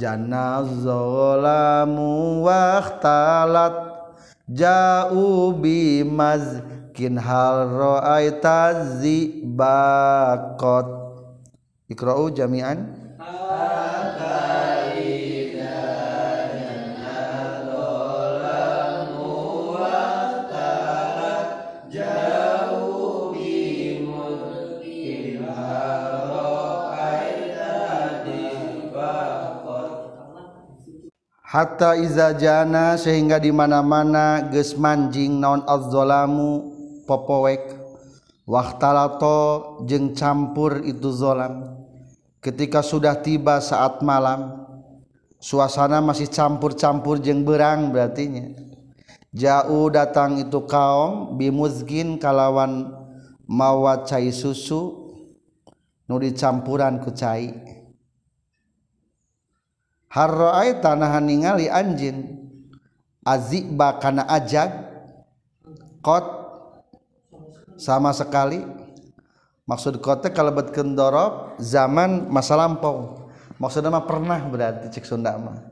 [0.00, 3.76] jana zulamu waqtalat
[4.48, 10.99] ja'u bi mazkin hal ra'aita zibaqat
[11.90, 12.86] Iqra'u jami'an.
[31.50, 36.70] Hatta iza jana sehingga di mana-mana geus manjing naon az-zalamu
[37.10, 37.82] popowek.
[38.50, 41.79] Waktalato jeung campur itu zolam
[42.40, 44.64] ketika sudah tiba saat malam
[45.40, 48.52] suasana masih campur-campur jeung berang berartinya.
[49.30, 52.90] Jauh datang itu kaum bimuzgin kalawan
[53.46, 55.14] mawa cai susu
[56.10, 57.54] nu dicampuran ku cai.
[60.10, 62.42] Harroai tanahan ningali anjin
[63.22, 64.74] azibba kana ajag
[66.02, 66.26] kot
[67.78, 68.79] sama sekali
[69.70, 73.30] maksud kota kalebet kendorop zaman masa lampau.
[73.62, 75.62] Maksudnya mah pernah berarti cek Sunda mah.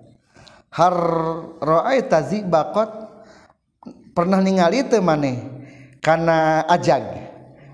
[0.70, 0.94] Har
[1.58, 2.86] roai tazi bakot
[4.14, 5.58] pernah ningali teu maneh?
[5.98, 7.02] Kana ajag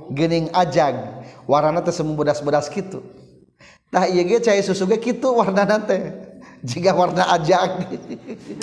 [0.09, 0.97] gening ajag
[1.45, 3.05] warna teh semu bedas-bedas kitu.
[3.93, 6.09] Tah ieu ge cai susu ge kitu warnana teh
[6.65, 7.85] jika warna ajag.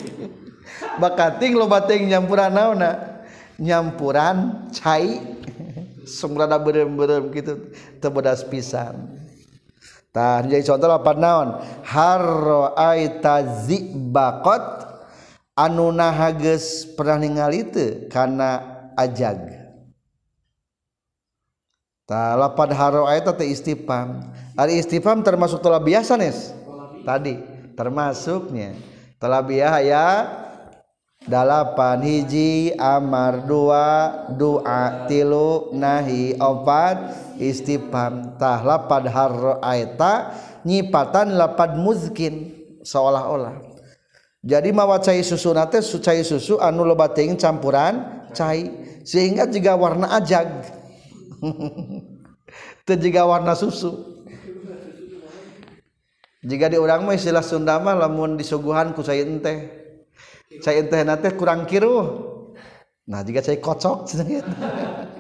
[1.02, 3.22] Bakating loba teh nyampuran naona
[3.62, 5.20] nyampuran cai
[6.06, 7.72] semrada berem-berem gitu
[8.02, 9.22] tebedas pisan.
[10.12, 11.64] Tah jadi contoh apa naon?
[11.88, 14.84] Harro aita zibakot
[15.56, 18.60] anu nahages pernah ningali teu kana
[19.00, 19.56] ajag.
[22.04, 26.52] Tah lapan harro aita teh istifham ari istifham termasuk tolabiyah sanes
[27.08, 27.40] tadi
[27.80, 28.76] termasuknya.
[29.16, 30.06] Tolabiyah ya.
[31.26, 40.34] dalapan hiji amar dua doa tilu nahi opat istifham tah lapad harro aeta
[40.66, 43.70] nyipatan lapad muzkin seolah-olah.
[44.42, 48.66] Jadi mawa mawacai susu nate sucai susu anu loba teuing campuran cai
[49.06, 50.50] sehingga jika warna ajag.
[52.86, 54.10] Teu jiga warna susu.
[56.42, 59.81] Jika di diurang mah istilah Sunda mah lamun disuguhan ku cai teh
[60.60, 62.28] cai teh nate kurang kiruh
[63.08, 63.98] nah jika cai kocok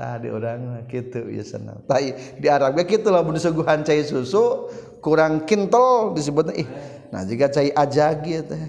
[0.00, 1.76] Tah di urang mah kitu biasana.
[1.84, 2.00] Tah
[2.40, 4.72] di Arab ge kitu lamun disuguhan cai susu
[5.04, 6.68] kurang kintel disebutnya ih.
[7.12, 8.64] Nah jika cai ajag ieu teh.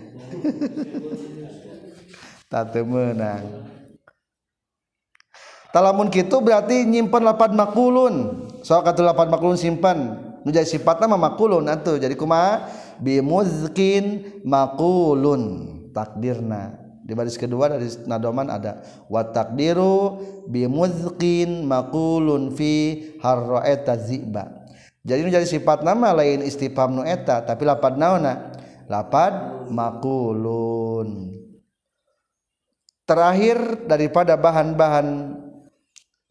[2.52, 3.48] Tah teu meunang.
[5.72, 8.16] Talamun kitu berarti nyimpen lapan makulun.
[8.68, 10.20] So kata lapan makulun simpan.
[10.44, 11.96] Nu jadi sifatna mah makulun atuh.
[11.96, 12.68] Jadi kumaha?
[13.02, 15.44] Bimuzkin makulun
[15.90, 16.78] takdirna.
[17.02, 24.62] Di baris kedua dari nadoman ada wa takdiru bimuzkin makulun fi harraeta ziba.
[25.02, 28.54] Jadi nu jadi sifat nama lain istifham nu eta tapi lapad naona?
[28.86, 31.42] Lapad makulun.
[33.10, 35.36] Terakhir daripada bahan-bahan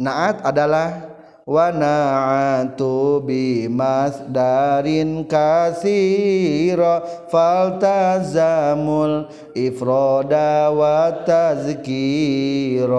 [0.00, 1.18] naat adalah
[1.50, 9.26] wana'atu bimasdarin kasira faltazamul
[9.58, 12.94] ifroda wa tazkira.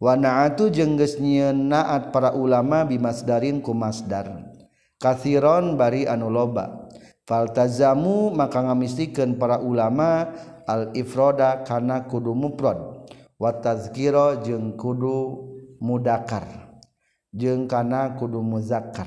[0.00, 4.48] Wana'atu jengges naat para ulama bimasdarin ku masdar.
[4.96, 6.88] Kathiron bari anu loba.
[7.28, 10.32] Faltazamu maka ngamistikeun para ulama
[10.64, 13.04] al ifroda kana kudu muprod
[13.36, 15.44] wa tazkira jeung kudu
[15.84, 16.59] mudakar.
[17.30, 19.06] jeung kana kudu muzakkar.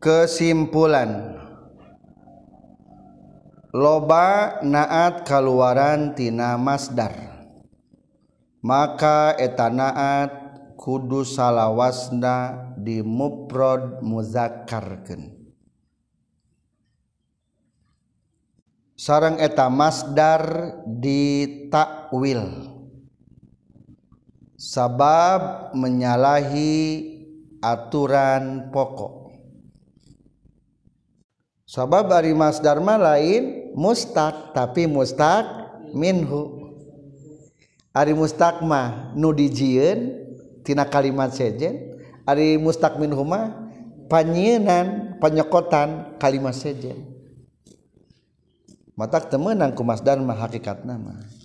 [0.00, 1.36] Kesimpulan.
[3.70, 7.14] Loba naat kaluaran tina masdar.
[8.60, 10.32] Maka eta naat
[10.74, 15.38] kudu salawasna di muprod muzakkarkeun.
[19.00, 20.42] Sarang eta masdar
[20.84, 22.69] di ditakwil
[24.60, 26.76] sabab menyalahi
[27.64, 29.32] aturan pokok.
[31.64, 35.48] Sabab ari masdarma lain mustaq tapi mustaq
[35.96, 36.60] minhu.
[37.96, 40.12] Ari mustaq mah nu dijieun
[40.60, 41.96] tina kalimat sejen.
[42.28, 43.72] Ari mustaq minhu mah
[44.12, 47.08] panyeunan penyekotan kalimat sejen.
[48.92, 51.39] Matak temenang ku masdar mah hakikat nama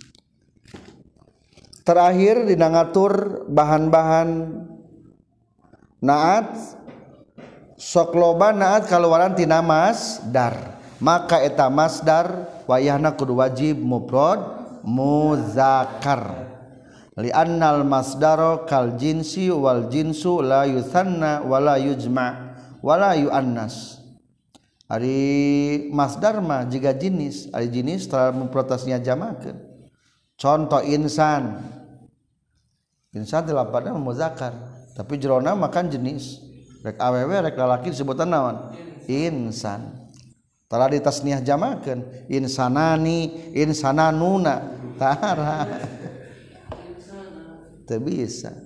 [1.86, 4.58] terakhir dinangatur bahan-bahan
[6.02, 6.50] naat
[7.78, 10.74] sok loba naat kaluarantina masdar.
[10.96, 14.40] Maka eta masdar wayahna kudu wajib mufrad
[14.80, 16.56] muzakkar
[17.20, 24.00] li'annal masdaro kal jinsi wal jinsu la yusanna wala yujma wala yuannas.
[24.88, 29.58] Ari masdar mah jiga jenis ari jenis telah memprotasnya jamakeun.
[30.36, 31.75] Contoh insan.
[33.16, 36.40] Insan tidak pada muzakar tapi jerona makan jenis.
[36.80, 38.72] Rek aww rek lalaki disebutan naon?
[39.12, 40.08] Insan.
[40.66, 42.32] Tara di tasniah jamakeun.
[42.32, 44.72] Insanani insananuna.
[44.96, 45.60] Tara.
[47.86, 48.56] Teu bisa.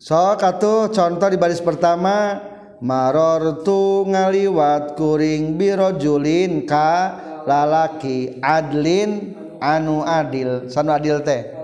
[0.00, 2.40] So katu contoh di baris pertama
[2.80, 10.72] marortu ngaliwat kuring birojulin ka lalaki adlin anu adil.
[10.72, 11.55] Sanu adil teh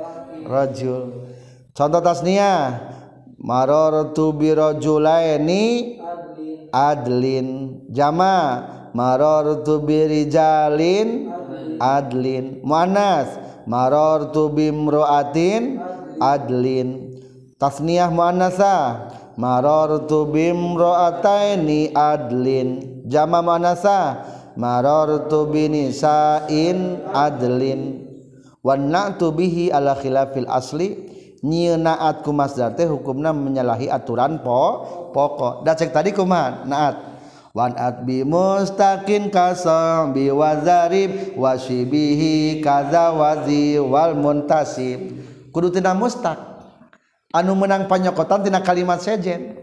[0.47, 1.33] rajul.
[1.73, 2.79] Contoh tasnia
[3.41, 5.99] marartu bi rajulaini
[6.73, 7.49] adlin.
[7.91, 8.69] Jama.
[8.93, 11.33] Marartu bi rijalin
[11.81, 12.61] adlin.
[12.61, 13.41] Muannas.
[13.65, 15.81] Marartu bimraatin
[16.21, 16.89] adlin.
[17.57, 19.07] Tasniyah muannasa
[19.39, 22.69] marartu bimraataini adlin.
[23.09, 24.27] Jama muannasa
[24.59, 28.12] marartu binisain adlin
[28.63, 30.95] Wana bihi ala khilafil asli
[31.43, 35.67] nyienaat ku masdar teh hukumna menyalahi aturan po pokok.
[35.67, 36.63] Da cek tadi kumaha?
[36.63, 36.97] Naat.
[37.53, 45.11] Wan at bi mustaqin kasam bi wazarib wasibihi kaza wazi wal muntasib.
[45.51, 46.39] Kudu tina mustaq.
[47.35, 49.59] Anu menang panyokotan tina kalimat sejen.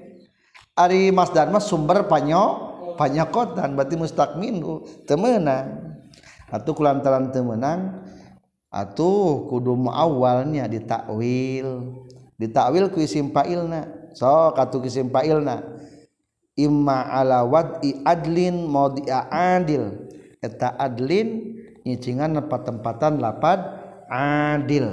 [0.76, 2.68] Ari masdar mah sumber panyo
[3.00, 5.88] panyokotan berarti mustaq minhu temenang.
[6.50, 8.02] atuh kulantaran teu meunang
[8.70, 11.98] atuh kudu awalnya ditakwil.
[12.40, 15.60] Ditakwil ku isim fa'ilna so katu isim fa'ilna
[16.56, 20.08] imma ala wad'i adlin maudi'a adil.
[20.40, 23.60] Eta adlin nyicingan tempat-tempatan lapad
[24.08, 24.88] adil.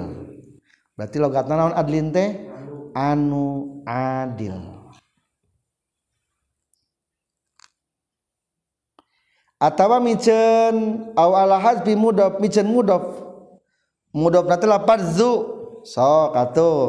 [0.96, 2.50] Berarti logatna naon adlin teh?
[2.96, 4.56] Anu adil.
[9.56, 13.25] Atawa micen aw ala hazbi mudhof micen mudhof
[14.16, 15.32] mudaf nanti lapad zu.
[15.84, 16.84] Sok atuh.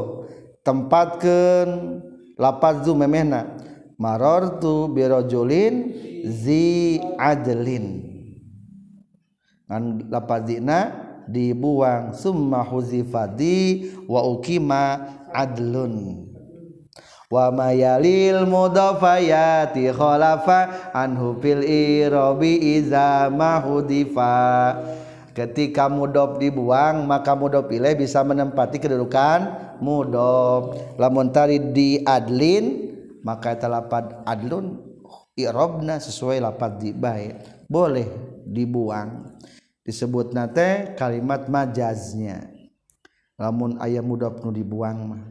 [0.63, 1.99] Tempatkan
[2.39, 3.59] lapad zu memehna.
[3.99, 5.91] Marartu birajulin
[6.23, 8.07] zi adlin.
[9.67, 10.79] Ngan lapadina
[11.27, 12.15] dibuang.
[12.15, 14.83] Summa huzifadi wa ukima
[15.35, 16.23] adlun.
[17.27, 24.31] Wa mayalil mudafayati khalafa anhu fil irabi iza mahudifa
[25.37, 30.97] ketika mudop dibuang maka mudop pilih bisa menempati kedudukan mudop.
[30.97, 34.81] Lamun tari di adlin maka eta lapad adlun
[35.37, 38.09] i'rabna sesuai lapad di baik boleh
[38.49, 39.37] dibuang.
[39.85, 42.49] Disebut nate kalimat majaznya.
[43.37, 45.23] Lamun ayam mudop nu dibuang mah.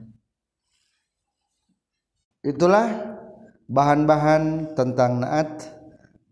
[2.46, 3.18] Itulah
[3.66, 5.75] bahan-bahan tentang naat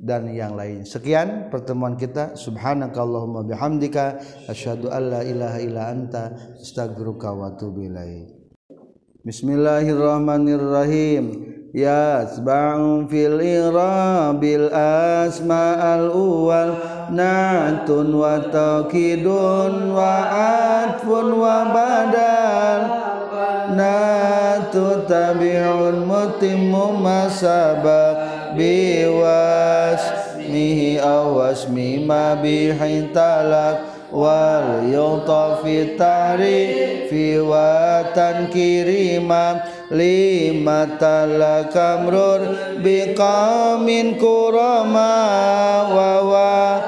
[0.04, 0.84] dan yang lain.
[0.84, 2.36] Sekian pertemuan kita.
[2.36, 4.20] Subhanakallahumma bihamdika
[4.52, 8.28] asyhadu an la ilaha illa anta astaghfiruka wa atubu ilaik.
[9.24, 11.56] Bismillahirrahmanirrahim.
[13.40, 16.76] Irabil asma'al uwal
[17.10, 20.14] natun wa taqidun wa
[20.86, 22.82] atfun wa badal
[23.74, 28.23] natu tabi'un mutimmu masabak
[29.54, 30.44] biwasmihi
[30.98, 39.58] awasmi ma bihin talak wal yutafi ta'rifi wa tankirima
[39.90, 42.40] lima talaka mrur
[42.78, 45.12] biqamin kurama
[45.90, 46.78] wa wa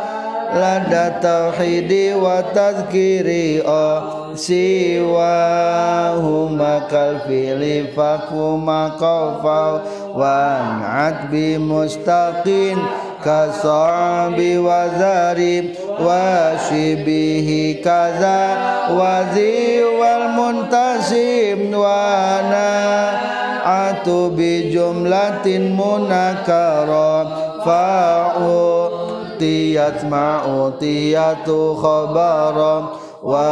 [0.55, 9.81] lada tauhidi wa tazkiri oh siwa huma kal fili fakuma qawfau
[10.15, 12.77] wan'at bi mustaqin
[13.25, 18.41] kasabi wa zarib wa shibihi kaza
[18.93, 21.73] wazi wal muntasim.
[21.73, 22.69] Wa na
[23.67, 27.27] atu bi jumlatin munakara
[27.67, 28.63] fa'u
[29.41, 32.75] tiyat ma'utiyatu khabara
[33.27, 33.51] wa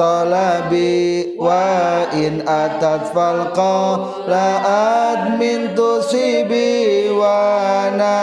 [0.00, 4.48] talabi wa in atat falqa la
[5.04, 8.16] admin tusibi wa na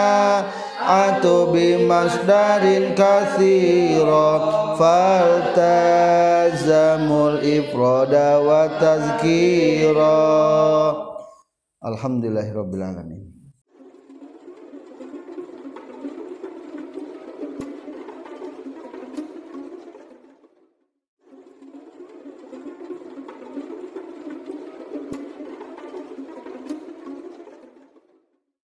[0.82, 10.18] atu bi masdarin kathira faltazamul ifrada wa tazkira.
[11.78, 13.37] Alhamdulillahirabbil alamin